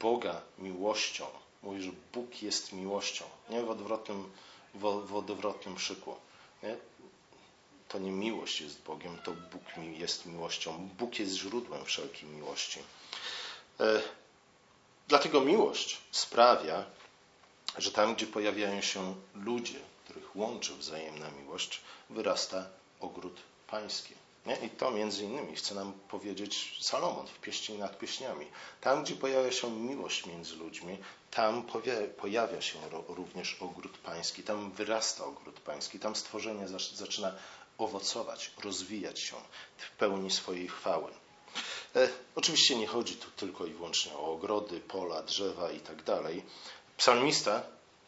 Boga 0.00 0.40
miłością. 0.58 1.26
Mówi, 1.62 1.82
że 1.82 1.90
Bóg 2.12 2.42
jest 2.42 2.72
miłością. 2.72 3.24
Nie 3.50 3.62
w 3.62 3.70
odwrotnym, 3.70 4.30
w, 4.74 4.80
w 5.06 5.16
odwrotnym 5.16 5.78
szyku. 5.78 6.14
Nie? 6.62 6.76
To 7.88 7.98
nie 7.98 8.10
miłość 8.10 8.60
jest 8.60 8.82
Bogiem, 8.82 9.18
to 9.24 9.32
Bóg 9.32 9.62
jest 9.98 10.26
miłością. 10.26 10.88
Bóg 10.98 11.18
jest 11.18 11.32
źródłem 11.34 11.84
wszelkiej 11.84 12.28
miłości. 12.28 12.78
Dlatego 15.08 15.40
miłość 15.40 15.98
sprawia, 16.10 16.84
że 17.78 17.92
tam, 17.92 18.14
gdzie 18.14 18.26
pojawiają 18.26 18.80
się 18.80 19.14
ludzie, 19.34 19.78
których 20.04 20.36
łączy 20.36 20.74
wzajemna 20.74 21.30
miłość, 21.30 21.80
wyrasta 22.10 22.66
ogród 23.00 23.40
pański. 23.66 24.14
Nie? 24.46 24.56
I 24.56 24.70
to 24.70 24.90
między 24.90 25.24
innymi 25.24 25.56
chce 25.56 25.74
nam 25.74 25.92
powiedzieć 25.92 26.78
Salomon 26.80 27.26
w 27.26 27.40
pieśni 27.40 27.78
nad 27.78 27.98
pieśniami. 27.98 28.46
Tam, 28.80 29.04
gdzie 29.04 29.14
pojawia 29.14 29.52
się 29.52 29.70
miłość 29.70 30.26
między 30.26 30.56
ludźmi, 30.56 30.98
tam 31.30 31.62
pojawia 32.16 32.60
się 32.60 32.78
również 33.08 33.56
ogród 33.60 33.98
pański, 33.98 34.42
tam 34.42 34.70
wyrasta 34.70 35.24
ogród 35.24 35.60
pański, 35.60 35.98
tam 35.98 36.16
stworzenie 36.16 36.68
zaczyna 36.94 37.34
owocować, 37.78 38.50
rozwijać 38.64 39.20
się 39.20 39.36
w 39.76 39.90
pełni 39.90 40.30
swojej 40.30 40.68
chwały. 40.68 41.12
E, 41.96 42.08
oczywiście 42.34 42.76
nie 42.76 42.86
chodzi 42.86 43.16
tu 43.16 43.30
tylko 43.30 43.66
i 43.66 43.72
wyłącznie 43.72 44.12
o 44.12 44.32
ogrody, 44.32 44.80
pola, 44.80 45.22
drzewa 45.22 45.70
i 45.70 45.80
tak. 45.80 45.98
Psalmista 46.96 47.62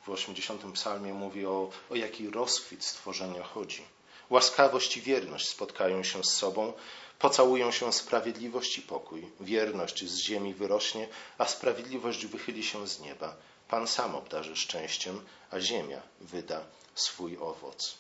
w 0.07 0.11
80 0.11 0.73
psalmie 0.73 1.15
mówi 1.15 1.47
o, 1.47 1.71
o 1.91 1.95
jaki 1.95 2.31
rozkwit 2.31 2.85
stworzenia 2.85 3.43
chodzi. 3.43 3.83
Łaskawość 4.31 4.97
i 4.97 5.01
wierność 5.01 5.49
spotkają 5.49 6.03
się 6.03 6.25
z 6.25 6.33
sobą, 6.33 6.73
pocałują 7.19 7.73
się 7.73 7.93
sprawiedliwość 7.93 8.79
i 8.79 8.83
pokój. 8.83 9.27
Wierność 9.41 10.05
z 10.05 10.17
ziemi 10.19 10.55
wyrośnie, 10.55 11.09
a 11.39 11.47
sprawiedliwość 11.47 12.27
wychyli 12.27 12.65
się 12.65 12.89
z 12.89 13.01
nieba. 13.01 13.37
Pan 13.69 13.87
sam 13.87 14.15
obdarzy 14.15 14.57
szczęściem, 14.57 15.25
a 15.51 15.61
ziemia 15.61 16.03
wyda 16.21 16.65
swój 16.95 17.39
owoc. 17.39 17.99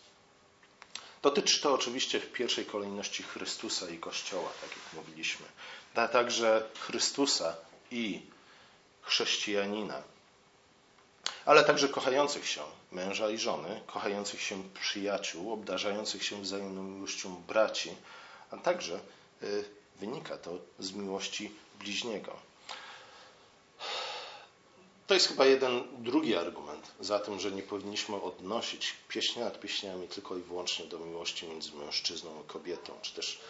Dotyczy 1.22 1.61
to 1.61 1.74
oczywiście 1.74 2.20
w 2.20 2.33
pierwszej 2.33 2.66
kolejności 2.66 3.22
Chrystusa 3.22 3.90
i 3.90 3.98
Kościoła, 3.98 4.50
tak 4.61 4.70
jak 4.70 4.92
mówiliśmy. 4.92 5.46
A 5.94 6.09
także 6.09 6.68
Chrystusa 6.78 7.56
i 7.90 8.22
chrześcijanina. 9.02 10.02
ale 11.44 11.64
także 11.64 11.88
kochających 11.88 12.46
się 12.48 12.62
męża 12.92 13.30
i 13.30 13.38
żony, 13.38 13.80
kochających 13.87 14.42
się 14.42 14.62
przyjaciół, 14.80 15.52
obdarzających 15.52 16.24
się 16.24 16.42
wzajemną 16.42 16.83
miłością 16.83 17.42
braci, 17.48 17.90
a 18.50 18.56
także 18.56 19.00
y, 19.42 19.64
wynika 20.00 20.38
to 20.38 20.59
z 20.78 20.92
miłości 20.92 21.52
bliźniego. 21.78 22.49
To 25.10 25.14
jest 25.14 25.28
chyba 25.28 25.46
jeden 25.46 25.82
drugi 25.98 26.36
argument 26.36 26.92
za 27.00 27.18
tym, 27.18 27.40
że 27.40 27.52
nie 27.52 27.62
powinniśmy 27.62 28.22
odnosić 28.22 28.94
pieśni 29.08 29.42
nad 29.42 29.60
pieśniami 29.60 30.08
tylko 30.08 30.36
i 30.36 30.42
wyłącznie 30.42 30.86
do 30.86 30.98
miłości 30.98 31.46
między 31.46 31.72
mężczyzną 31.72 32.40
a 32.40 32.52
kobietą, 32.52 32.92
czy 33.02 33.14
też 33.14 33.40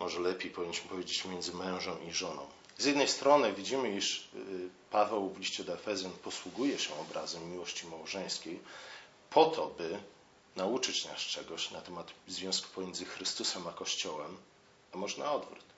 może 0.00 0.20
lepiej 0.20 0.50
powinniśmy 0.50 0.90
powiedzieć 0.90 1.24
między 1.24 1.52
mężem 1.52 2.08
i 2.08 2.12
żoną. 2.12 2.46
Z 2.78 2.84
jednej 2.84 3.08
strony 3.08 3.52
widzimy, 3.52 3.96
iż 3.96 4.28
y, 4.34 4.68
Paweł 4.90 5.30
w 5.30 5.38
liście 5.38 5.64
do 5.64 5.74
Efezjan 5.74 6.12
posługuje 6.12 6.78
się 6.78 6.94
obrazem 7.00 7.50
miłości 7.50 7.86
małżeńskiej 7.86 8.60
po 9.30 9.44
to, 9.44 9.66
by 9.66 9.98
nauczyć 10.56 11.04
nas 11.04 11.18
czegoś 11.18 11.70
na 11.70 11.80
temat 11.80 12.10
związku 12.28 12.68
pomiędzy 12.74 13.04
Chrystusem 13.04 13.66
a 13.66 13.72
Kościołem, 13.72 14.36
a 14.92 14.96
może 14.98 15.18
na 15.18 15.32
odwrót. 15.32 15.71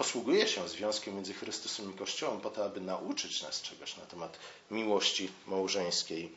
Posługuje 0.00 0.48
się 0.48 0.68
związkiem 0.68 1.14
między 1.14 1.34
Chrystusem 1.34 1.94
i 1.94 1.98
Kościołem 1.98 2.40
po 2.40 2.50
to, 2.50 2.64
aby 2.64 2.80
nauczyć 2.80 3.42
nas 3.42 3.62
czegoś 3.62 3.96
na 3.96 4.06
temat 4.06 4.38
miłości 4.70 5.30
małżeńskiej. 5.46 6.32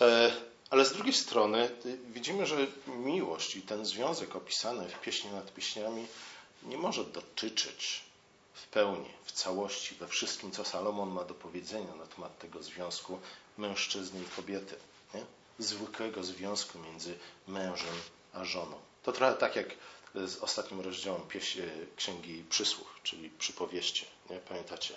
E, 0.00 0.32
ale 0.70 0.84
z 0.84 0.92
drugiej 0.92 1.14
strony 1.14 1.70
widzimy, 2.12 2.46
że 2.46 2.66
miłość 2.86 3.56
i 3.56 3.62
ten 3.62 3.86
związek 3.86 4.36
opisany 4.36 4.88
w 4.88 5.00
pieśni 5.00 5.30
nad 5.30 5.54
pieśniami 5.54 6.06
nie 6.62 6.76
może 6.76 7.04
dotyczyć 7.04 8.02
w 8.54 8.66
pełni, 8.66 9.10
w 9.24 9.32
całości, 9.32 9.94
we 9.94 10.08
wszystkim, 10.08 10.50
co 10.50 10.64
Salomon 10.64 11.10
ma 11.10 11.24
do 11.24 11.34
powiedzenia 11.34 11.94
na 11.94 12.06
temat 12.06 12.38
tego 12.38 12.62
związku 12.62 13.18
mężczyzny 13.58 14.20
i 14.22 14.36
kobiety. 14.36 14.76
Nie? 15.14 15.24
Zwykłego 15.58 16.24
związku 16.24 16.78
między 16.78 17.18
mężem 17.48 17.96
a 18.32 18.44
żoną. 18.44 18.76
To 19.02 19.12
trochę 19.12 19.34
tak 19.34 19.56
jak 19.56 19.66
z 20.14 20.36
ostatnim 20.36 20.80
rozdziałem 20.80 21.22
Księgi 21.96 22.44
Przysłów, 22.50 23.00
czyli 23.02 23.30
przypowieści. 23.30 24.06
Nie? 24.30 24.38
Pamiętacie? 24.38 24.94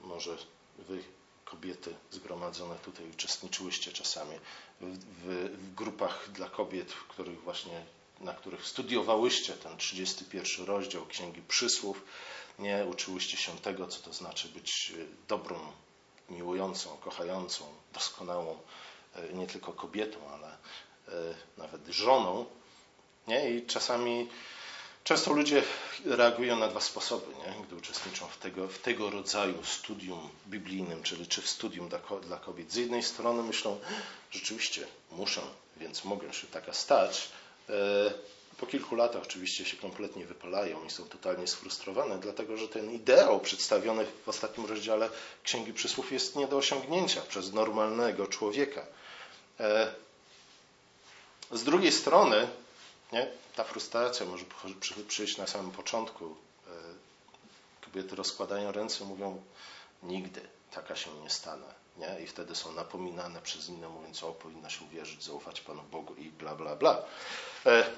Może 0.00 0.36
wy, 0.78 1.04
kobiety 1.44 1.94
zgromadzone 2.10 2.76
tutaj, 2.76 3.10
uczestniczyłyście 3.10 3.92
czasami 3.92 4.38
w, 4.80 4.98
w, 4.98 5.58
w 5.58 5.74
grupach 5.74 6.28
dla 6.32 6.48
kobiet, 6.48 6.92
w 6.92 7.04
których 7.06 7.42
właśnie 7.42 7.84
na 8.22 8.34
których 8.34 8.66
studiowałyście 8.66 9.52
ten 9.52 9.76
31 9.76 10.66
rozdział 10.66 11.06
Księgi 11.06 11.42
Przysłów, 11.42 12.04
nie 12.58 12.86
uczyłyście 12.90 13.36
się 13.36 13.58
tego, 13.58 13.88
co 13.88 14.02
to 14.02 14.12
znaczy 14.12 14.48
być 14.48 14.92
e, 14.98 15.04
dobrą, 15.28 15.72
miłującą, 16.30 16.96
kochającą, 16.96 17.64
doskonałą 17.92 18.58
e, 19.14 19.32
nie 19.32 19.46
tylko 19.46 19.72
kobietą, 19.72 20.18
ale 20.30 20.48
e, 20.48 21.34
nawet 21.56 21.86
żoną. 21.86 22.46
Nie? 23.28 23.50
I 23.50 23.66
czasami, 23.66 24.28
często 25.04 25.32
ludzie 25.32 25.62
reagują 26.04 26.56
na 26.56 26.68
dwa 26.68 26.80
sposoby, 26.80 27.26
nie? 27.46 27.66
gdy 27.66 27.76
uczestniczą 27.76 28.26
w 28.26 28.36
tego, 28.36 28.68
w 28.68 28.78
tego 28.78 29.10
rodzaju 29.10 29.64
studium 29.64 30.28
biblijnym, 30.46 31.02
czyli 31.02 31.26
czy 31.26 31.42
w 31.42 31.50
studium 31.50 31.88
dla, 31.88 31.98
dla 32.22 32.36
kobiet. 32.36 32.72
Z 32.72 32.76
jednej 32.76 33.02
strony 33.02 33.42
myślą, 33.42 33.80
rzeczywiście 34.30 34.86
muszę, 35.10 35.42
więc 35.76 36.04
mogę 36.04 36.32
się 36.32 36.46
taka 36.46 36.72
stać, 36.72 37.28
po 38.62 38.66
kilku 38.66 38.96
latach 38.96 39.22
oczywiście 39.22 39.64
się 39.64 39.76
kompletnie 39.76 40.26
wypalają 40.26 40.84
i 40.84 40.90
są 40.90 41.04
totalnie 41.04 41.46
sfrustrowane, 41.46 42.18
dlatego 42.18 42.56
że 42.56 42.68
ten 42.68 42.92
ideał 42.92 43.40
przedstawiony 43.40 44.06
w 44.24 44.28
ostatnim 44.28 44.66
rozdziale 44.66 45.10
Księgi 45.44 45.72
Przysłów 45.72 46.12
jest 46.12 46.36
nie 46.36 46.46
do 46.46 46.56
osiągnięcia 46.56 47.20
przez 47.28 47.52
normalnego 47.52 48.26
człowieka. 48.26 48.86
E, 49.60 49.94
z 51.52 51.64
drugiej 51.64 51.92
strony, 51.92 52.48
nie, 53.12 53.30
ta 53.56 53.64
frustracja 53.64 54.26
może 54.26 54.44
przyjść 55.08 55.36
na 55.36 55.46
samym 55.46 55.70
początku. 55.70 56.24
E, 56.24 56.70
kobiety 57.84 58.16
rozkładają 58.16 58.72
ręce, 58.72 59.04
mówią: 59.04 59.42
Nigdy 60.02 60.40
taka 60.70 60.96
się 60.96 61.10
nie 61.22 61.30
stanę. 61.30 61.74
Nie? 61.96 62.20
I 62.24 62.26
wtedy 62.26 62.54
są 62.54 62.72
napominane 62.72 63.42
przez 63.42 63.68
inne, 63.68 63.88
mówiąc: 63.88 64.22
O, 64.22 64.32
powinnaś 64.32 64.80
uwierzyć, 64.80 65.24
zaufać 65.24 65.60
Panu 65.60 65.82
Bogu 65.82 66.14
i 66.14 66.30
bla, 66.30 66.54
bla, 66.54 66.76
bla. 66.76 67.02
E, 67.66 67.90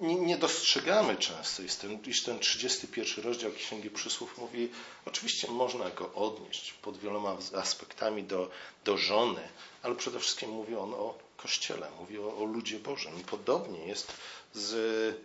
nie 0.00 0.36
dostrzegamy 0.36 1.16
często, 1.16 1.62
iż 2.06 2.22
ten 2.22 2.38
31 2.38 3.24
rozdział 3.24 3.52
Księgi 3.52 3.90
Przysłów 3.90 4.38
mówi, 4.38 4.70
oczywiście 5.06 5.50
można 5.50 5.90
go 5.90 6.14
odnieść 6.14 6.72
pod 6.72 6.98
wieloma 6.98 7.36
aspektami 7.56 8.22
do, 8.22 8.50
do 8.84 8.96
żony, 8.96 9.48
ale 9.82 9.94
przede 9.94 10.20
wszystkim 10.20 10.50
mówi 10.50 10.76
on 10.76 10.94
o 10.94 11.18
Kościele, 11.42 11.90
mówi 12.00 12.18
o, 12.18 12.36
o 12.36 12.44
ludzie 12.44 12.78
Bożym. 12.78 13.20
I 13.20 13.24
podobnie 13.24 13.86
jest 13.86 14.12
z 14.54 15.16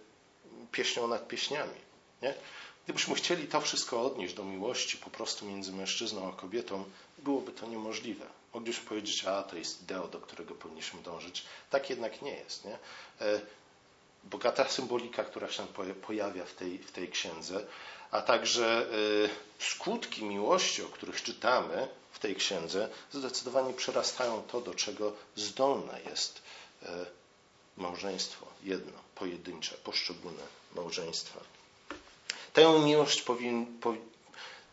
pieśnią 0.72 1.08
nad 1.08 1.28
pieśniami. 1.28 1.80
Nie? 2.22 2.34
Gdybyśmy 2.86 3.16
chcieli 3.16 3.48
to 3.48 3.62
wszystko 3.62 4.02
odnieść 4.02 4.34
do 4.34 4.44
miłości 4.44 4.98
po 4.98 5.10
prostu 5.10 5.46
między 5.46 5.72
mężczyzną 5.74 6.30
a 6.30 6.32
kobietą, 6.32 6.84
byłoby 7.18 7.52
to 7.52 7.68
niemożliwe. 7.68 8.26
Moglibyśmy 8.54 8.86
powiedzieć, 8.90 9.26
a 9.26 9.44
to 9.44 9.58
jest 9.58 9.82
ideo, 9.82 10.08
do 10.08 10.20
którego 10.20 10.56
powinniśmy 10.56 11.02
dążyć. 11.02 11.44
Tak 11.70 11.90
jednak 11.90 12.22
nie 12.22 12.32
jest. 12.36 12.66
Nie? 12.66 12.78
Bogata 14.26 14.70
symbolika, 14.70 15.24
która 15.24 15.52
się 15.52 15.68
pojawia 16.08 16.46
w 16.46 16.54
tej, 16.54 16.78
w 16.80 16.92
tej 16.92 17.10
księdze, 17.10 17.66
a 18.12 18.22
także 18.22 18.86
y, 18.94 19.30
skutki 19.60 20.24
miłości, 20.24 20.84
o 20.84 20.86
których 20.90 21.24
czytamy 21.24 21.88
w 22.12 22.20
tej 22.20 22.36
księdze, 22.36 22.90
zdecydowanie 23.14 23.74
przerastają 23.74 24.44
to, 24.44 24.62
do 24.62 24.74
czego 24.74 25.14
zdolne 25.36 26.00
jest 26.10 26.42
y, 26.84 26.86
małżeństwo 27.78 28.46
jedno, 28.64 29.00
pojedyncze, 29.16 29.76
poszczególne 29.84 30.44
małżeństwa. 30.76 31.40
Tę 32.54 32.80
miłość 32.80 33.22
powin, 33.22 33.80
po, 33.82 33.94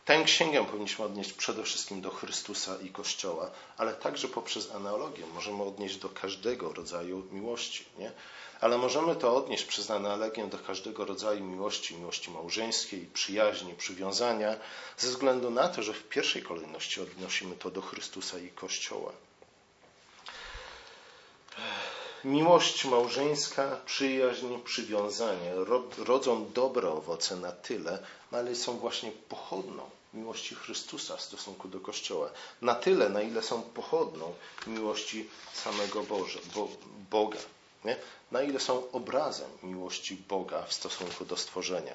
tę 0.05 0.23
księgę 0.25 0.65
powinniśmy 0.65 1.05
odnieść 1.05 1.33
przede 1.33 1.63
wszystkim 1.63 2.01
do 2.01 2.11
Chrystusa 2.11 2.77
i 2.83 2.91
Kościoła, 2.91 3.51
ale 3.77 3.95
także 3.95 4.29
poprzez 4.29 4.71
analogię 4.71 5.25
możemy 5.35 5.63
odnieść 5.63 5.97
do 5.97 6.09
każdego 6.09 6.73
rodzaju 6.73 7.27
miłości. 7.33 7.85
Nie? 7.99 8.13
ale 8.63 8.79
możemy 8.79 9.17
to 9.17 9.37
odnieść 9.37 9.65
przez 9.65 9.91
analogię 9.91 10.47
do 10.47 10.59
każdego 10.59 11.05
rodzaju 11.05 11.45
miłości, 11.45 11.97
miłości 11.97 12.31
małżeńskiej, 12.31 13.07
przyjaźni, 13.15 13.75
przywiązania, 13.75 14.57
ze 14.99 15.09
względu 15.09 15.51
na 15.51 15.69
to, 15.69 15.83
że 15.83 15.93
w 15.93 16.09
pierwszej 16.09 16.43
kolejności 16.43 17.01
odnosimy 17.01 17.57
to 17.57 17.71
do 17.71 17.83
Chrystusa 17.83 18.39
i 18.39 18.49
Kościoła. 18.49 19.13
Miłość 22.25 22.85
małżeńska, 22.85 23.81
przyjaźń, 23.87 24.47
przywiązanie 24.65 25.53
rodzą 25.99 26.51
dobre 26.53 26.91
owoce 26.91 27.37
na 27.37 27.53
tyle, 27.53 27.99
ale 28.33 28.55
są 28.55 28.79
właśnie 28.79 29.13
pochodną 29.29 29.91
miłości 30.15 30.55
Chrystusa 30.55 31.17
w 31.17 31.23
stosunku 31.23 31.69
do 31.69 31.81
Kościoła. 31.81 32.31
Na 32.61 32.75
tyle, 32.75 33.09
na 33.09 33.23
ile 33.23 33.43
są 33.43 33.63
pochodną 33.63 34.35
miłości 34.67 35.29
samego 35.55 36.03
Boże, 36.03 36.39
Bo, 36.55 36.69
Boga. 37.11 37.39
Nie? 37.85 37.97
Na 38.33 38.43
ile 38.43 38.61
są 38.61 38.91
obrazem 38.91 39.51
miłości 39.63 40.17
Boga 40.29 40.63
w 40.63 40.73
stosunku 40.73 41.25
do 41.25 41.37
stworzenia. 41.37 41.95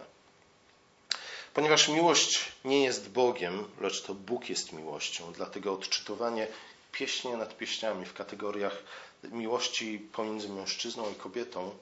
Ponieważ 1.53 1.87
miłość 1.87 2.51
nie 2.65 2.83
jest 2.83 3.09
Bogiem, 3.09 3.67
lecz 3.81 4.01
to 4.01 4.13
Bóg 4.13 4.49
jest 4.49 4.73
miłością, 4.73 5.33
dlatego 5.33 5.73
odczytowanie 5.73 6.47
pieśni 6.91 7.31
nad 7.31 7.57
pieśniami 7.57 8.05
w 8.05 8.13
kategoriach 8.13 8.83
miłości 9.23 9.99
pomiędzy 10.13 10.49
mężczyzną 10.49 11.11
i 11.11 11.15
kobietą 11.15 11.77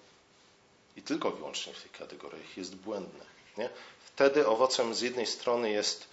i 0.96 1.02
tylko 1.02 1.32
wyłącznie 1.32 1.74
w 1.74 1.82
tych 1.82 1.92
kategoriach 1.92 2.58
jest 2.58 2.76
błędne. 2.76 3.26
Nie? 3.58 3.70
Wtedy 4.06 4.48
owocem 4.48 4.96
z 4.96 5.02
jednej 5.02 5.28
strony 5.28 5.72
jest 5.72 6.10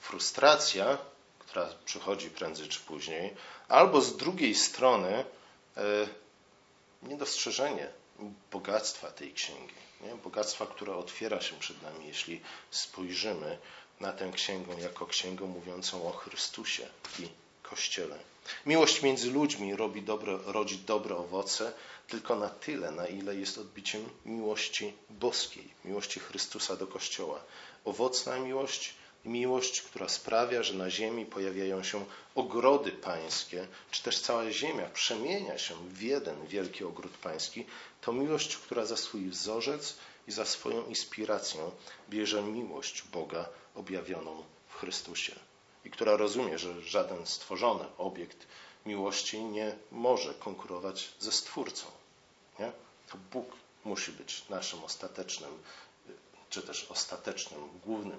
frustracja, 0.00 0.98
która 1.38 1.68
przychodzi 1.84 2.30
prędzej 2.30 2.68
czy 2.68 2.80
później, 2.80 3.34
albo 3.68 4.00
z 4.00 4.16
drugiej 4.16 4.54
strony 4.54 5.24
e, 5.76 6.08
niedostrzeżenie 7.02 7.88
bogactwa 8.50 9.10
tej 9.10 9.32
księgi. 9.32 9.74
Nie? 10.00 10.14
Bogactwa, 10.14 10.66
które 10.66 10.96
otwiera 10.96 11.40
się 11.40 11.58
przed 11.58 11.82
nami, 11.82 12.06
jeśli 12.06 12.40
spojrzymy 12.70 13.58
na 14.00 14.12
tę 14.12 14.30
księgę 14.34 14.74
jako 14.80 15.06
księgę 15.06 15.44
mówiącą 15.46 16.08
o 16.08 16.12
Chrystusie 16.12 16.88
i 17.18 17.28
Kościele. 17.72 18.18
Miłość 18.66 19.02
między 19.02 19.30
ludźmi 19.30 19.76
robi 19.76 20.02
dobre, 20.02 20.38
rodzi 20.46 20.78
dobre 20.78 21.16
owoce 21.16 21.72
tylko 22.08 22.36
na 22.36 22.48
tyle, 22.48 22.90
na 22.90 23.06
ile 23.06 23.36
jest 23.36 23.58
odbiciem 23.58 24.08
miłości 24.24 24.92
boskiej, 25.10 25.68
miłości 25.84 26.20
Chrystusa 26.20 26.76
do 26.76 26.86
Kościoła. 26.86 27.40
Owocna 27.84 28.38
miłość 28.38 28.94
miłość, 29.24 29.82
która 29.82 30.08
sprawia, 30.08 30.62
że 30.62 30.74
na 30.74 30.90
ziemi 30.90 31.26
pojawiają 31.26 31.82
się 31.82 32.04
ogrody 32.34 32.92
pańskie, 32.92 33.66
czy 33.90 34.02
też 34.02 34.20
cała 34.20 34.50
ziemia 34.50 34.86
przemienia 34.86 35.58
się 35.58 35.74
w 35.88 36.02
jeden 36.02 36.46
wielki 36.46 36.84
ogród 36.84 37.12
pański, 37.12 37.64
to 38.00 38.12
miłość, 38.12 38.56
która 38.56 38.84
za 38.84 38.96
swój 38.96 39.28
wzorzec 39.28 39.96
i 40.28 40.32
za 40.32 40.44
swoją 40.44 40.86
inspirację 40.86 41.70
bierze 42.10 42.42
miłość 42.42 43.02
Boga 43.02 43.48
objawioną 43.74 44.44
w 44.68 44.74
Chrystusie. 44.74 45.32
I 45.84 45.90
która 45.90 46.16
rozumie, 46.16 46.58
że 46.58 46.82
żaden 46.82 47.26
stworzony 47.26 47.84
obiekt 47.98 48.46
miłości 48.86 49.44
nie 49.44 49.76
może 49.92 50.34
konkurować 50.34 51.12
ze 51.20 51.32
Stwórcą. 51.32 51.86
Nie? 52.58 52.72
To 53.10 53.18
Bóg 53.32 53.46
musi 53.84 54.12
być 54.12 54.48
naszym 54.48 54.84
ostatecznym, 54.84 55.50
czy 56.50 56.62
też 56.62 56.86
ostatecznym, 56.90 57.60
głównym, 57.84 58.18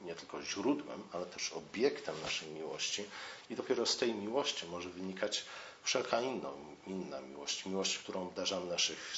nie 0.00 0.14
tylko 0.14 0.42
źródłem, 0.42 1.02
ale 1.12 1.26
też 1.26 1.52
obiektem 1.52 2.14
naszej 2.22 2.48
miłości. 2.48 3.04
I 3.50 3.56
dopiero 3.56 3.86
z 3.86 3.96
tej 3.96 4.14
miłości 4.14 4.66
może 4.66 4.88
wynikać 4.88 5.44
wszelka 5.82 6.20
inna, 6.20 6.50
inna 6.86 7.20
miłość. 7.20 7.66
Miłość, 7.66 7.98
którą 7.98 8.22
obdarzamy 8.22 8.66
naszych 8.66 9.14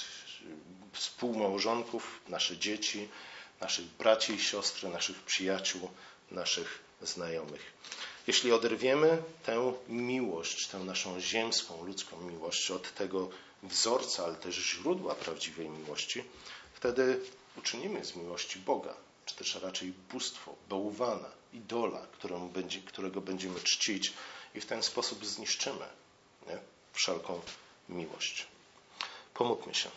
współmałżonków, 0.92 2.20
nasze 2.28 2.56
dzieci, 2.58 3.08
naszych 3.60 3.84
braci 3.84 4.32
i 4.32 4.40
siostry, 4.40 4.88
naszych 4.88 5.22
przyjaciół, 5.22 5.90
naszych 6.30 6.78
znajomych. 7.06 7.72
Jeśli 8.26 8.52
oderwiemy 8.52 9.22
tę 9.42 9.72
miłość, 9.88 10.66
tę 10.66 10.78
naszą 10.78 11.20
ziemską, 11.20 11.84
ludzką 11.84 12.20
miłość 12.20 12.70
od 12.70 12.94
tego 12.94 13.30
wzorca, 13.62 14.24
ale 14.24 14.34
też 14.34 14.54
źródła 14.54 15.14
prawdziwej 15.14 15.68
miłości, 15.68 16.24
wtedy 16.74 17.20
uczynimy 17.58 18.04
z 18.04 18.16
miłości 18.16 18.58
Boga, 18.58 18.94
czy 19.26 19.34
też 19.34 19.54
raczej 19.54 19.92
bóstwo, 20.12 20.54
bałwana, 20.68 21.30
idola, 21.52 22.06
którego 22.86 23.20
będziemy 23.20 23.60
czcić 23.60 24.12
i 24.54 24.60
w 24.60 24.66
ten 24.66 24.82
sposób 24.82 25.26
zniszczymy 25.26 25.86
nie? 26.46 26.58
wszelką 26.92 27.40
miłość. 27.88 28.46
Pomódlmy 29.34 29.74
się. 29.74 29.90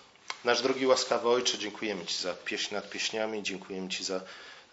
Nasz 0.44 0.62
drogi 0.62 0.88
łaskawy 0.88 1.30
Ojcze, 1.30 1.58
dziękujemy 1.58 2.06
Ci 2.06 2.18
za 2.18 2.34
pieśń 2.34 2.76
nad 2.76 2.90
pieśniami, 2.90 3.44
dziękujemy 3.44 3.90
Ci 3.90 4.04
za 4.04 4.22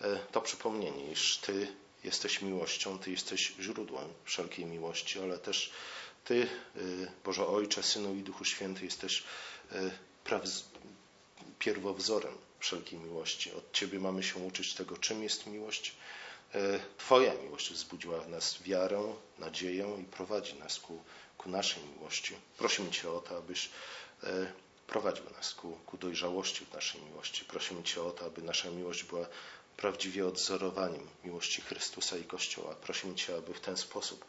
e, 0.01 0.17
to 0.33 0.41
przypomnienie, 0.41 1.13
iż 1.13 1.37
Ty 1.37 1.73
jesteś 2.05 2.43
miłością, 2.43 2.99
Ty 2.99 3.11
jesteś 3.11 3.53
źródłem 3.61 4.09
wszelkiej 4.25 4.65
miłości, 4.65 5.19
ale 5.19 5.39
też 5.39 5.71
Ty, 6.25 6.49
e, 6.77 6.81
Boże 7.25 7.47
Ojcze, 7.47 7.83
Synu 7.83 8.15
i 8.15 8.23
Duchu 8.23 8.45
Święty, 8.45 8.85
jesteś 8.85 9.23
e, 9.73 9.91
pierwowzorem 11.59 12.35
wszelkiej 12.59 12.99
miłości. 12.99 13.53
Od 13.53 13.73
Ciebie 13.73 13.99
mamy 14.01 14.23
się 14.23 14.37
uczyć 14.37 14.75
tego, 14.75 14.97
czym 14.97 15.23
jest 15.23 15.47
miłość. 15.47 15.93
Twoja 16.99 17.35
miłość 17.35 17.73
wzbudziła 17.73 18.21
w 18.21 18.29
nas 18.29 18.63
wiarę, 18.63 19.15
nadzieję 19.39 19.97
i 20.01 20.05
prowadzi 20.05 20.55
nas 20.55 20.79
ku, 20.79 21.03
ku 21.39 21.49
naszej 21.49 21.83
miłości. 21.85 22.35
Prosimy 22.59 22.91
Cię 22.91 23.11
o 23.11 23.21
to, 23.21 23.37
abyś 23.37 23.71
prowadził 24.87 25.25
nas 25.37 25.55
ku, 25.55 25.79
ku 25.87 25.99
dojrzałości 25.99 26.65
w 26.65 26.75
naszej 26.75 27.01
miłości. 27.03 27.45
Prosimy 27.45 27.83
Cię 27.83 28.03
o 28.03 28.11
to, 28.11 28.27
aby 28.27 28.43
nasza 28.43 28.71
miłość 28.71 29.05
była 29.05 29.27
prawdziwie 29.77 30.27
odzorowaniem 30.27 31.07
miłości 31.25 31.63
Chrystusa 31.63 32.17
i 32.17 32.25
Kościoła. 32.25 32.75
Prosimy 32.75 33.15
Cię, 33.15 33.37
aby 33.37 33.55
w 33.55 33.61
ten 33.61 33.77
sposób 33.77 34.25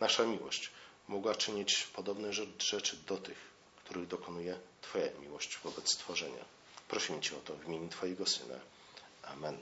nasza 0.00 0.24
miłość 0.26 0.70
mogła 1.08 1.34
czynić 1.34 1.82
podobne 1.84 2.32
rzeczy 2.58 2.96
do 3.06 3.16
tych, 3.16 3.38
których 3.84 4.06
dokonuje 4.06 4.58
Twoja 4.82 5.06
miłość 5.20 5.58
wobec 5.64 5.92
stworzenia. 5.92 6.44
Prosimy 6.88 7.20
Cię 7.20 7.36
o 7.36 7.40
to 7.40 7.54
w 7.54 7.66
imieniu 7.66 7.88
Twojego 7.88 8.26
Syna. 8.26 8.54
Amen. 9.22 9.58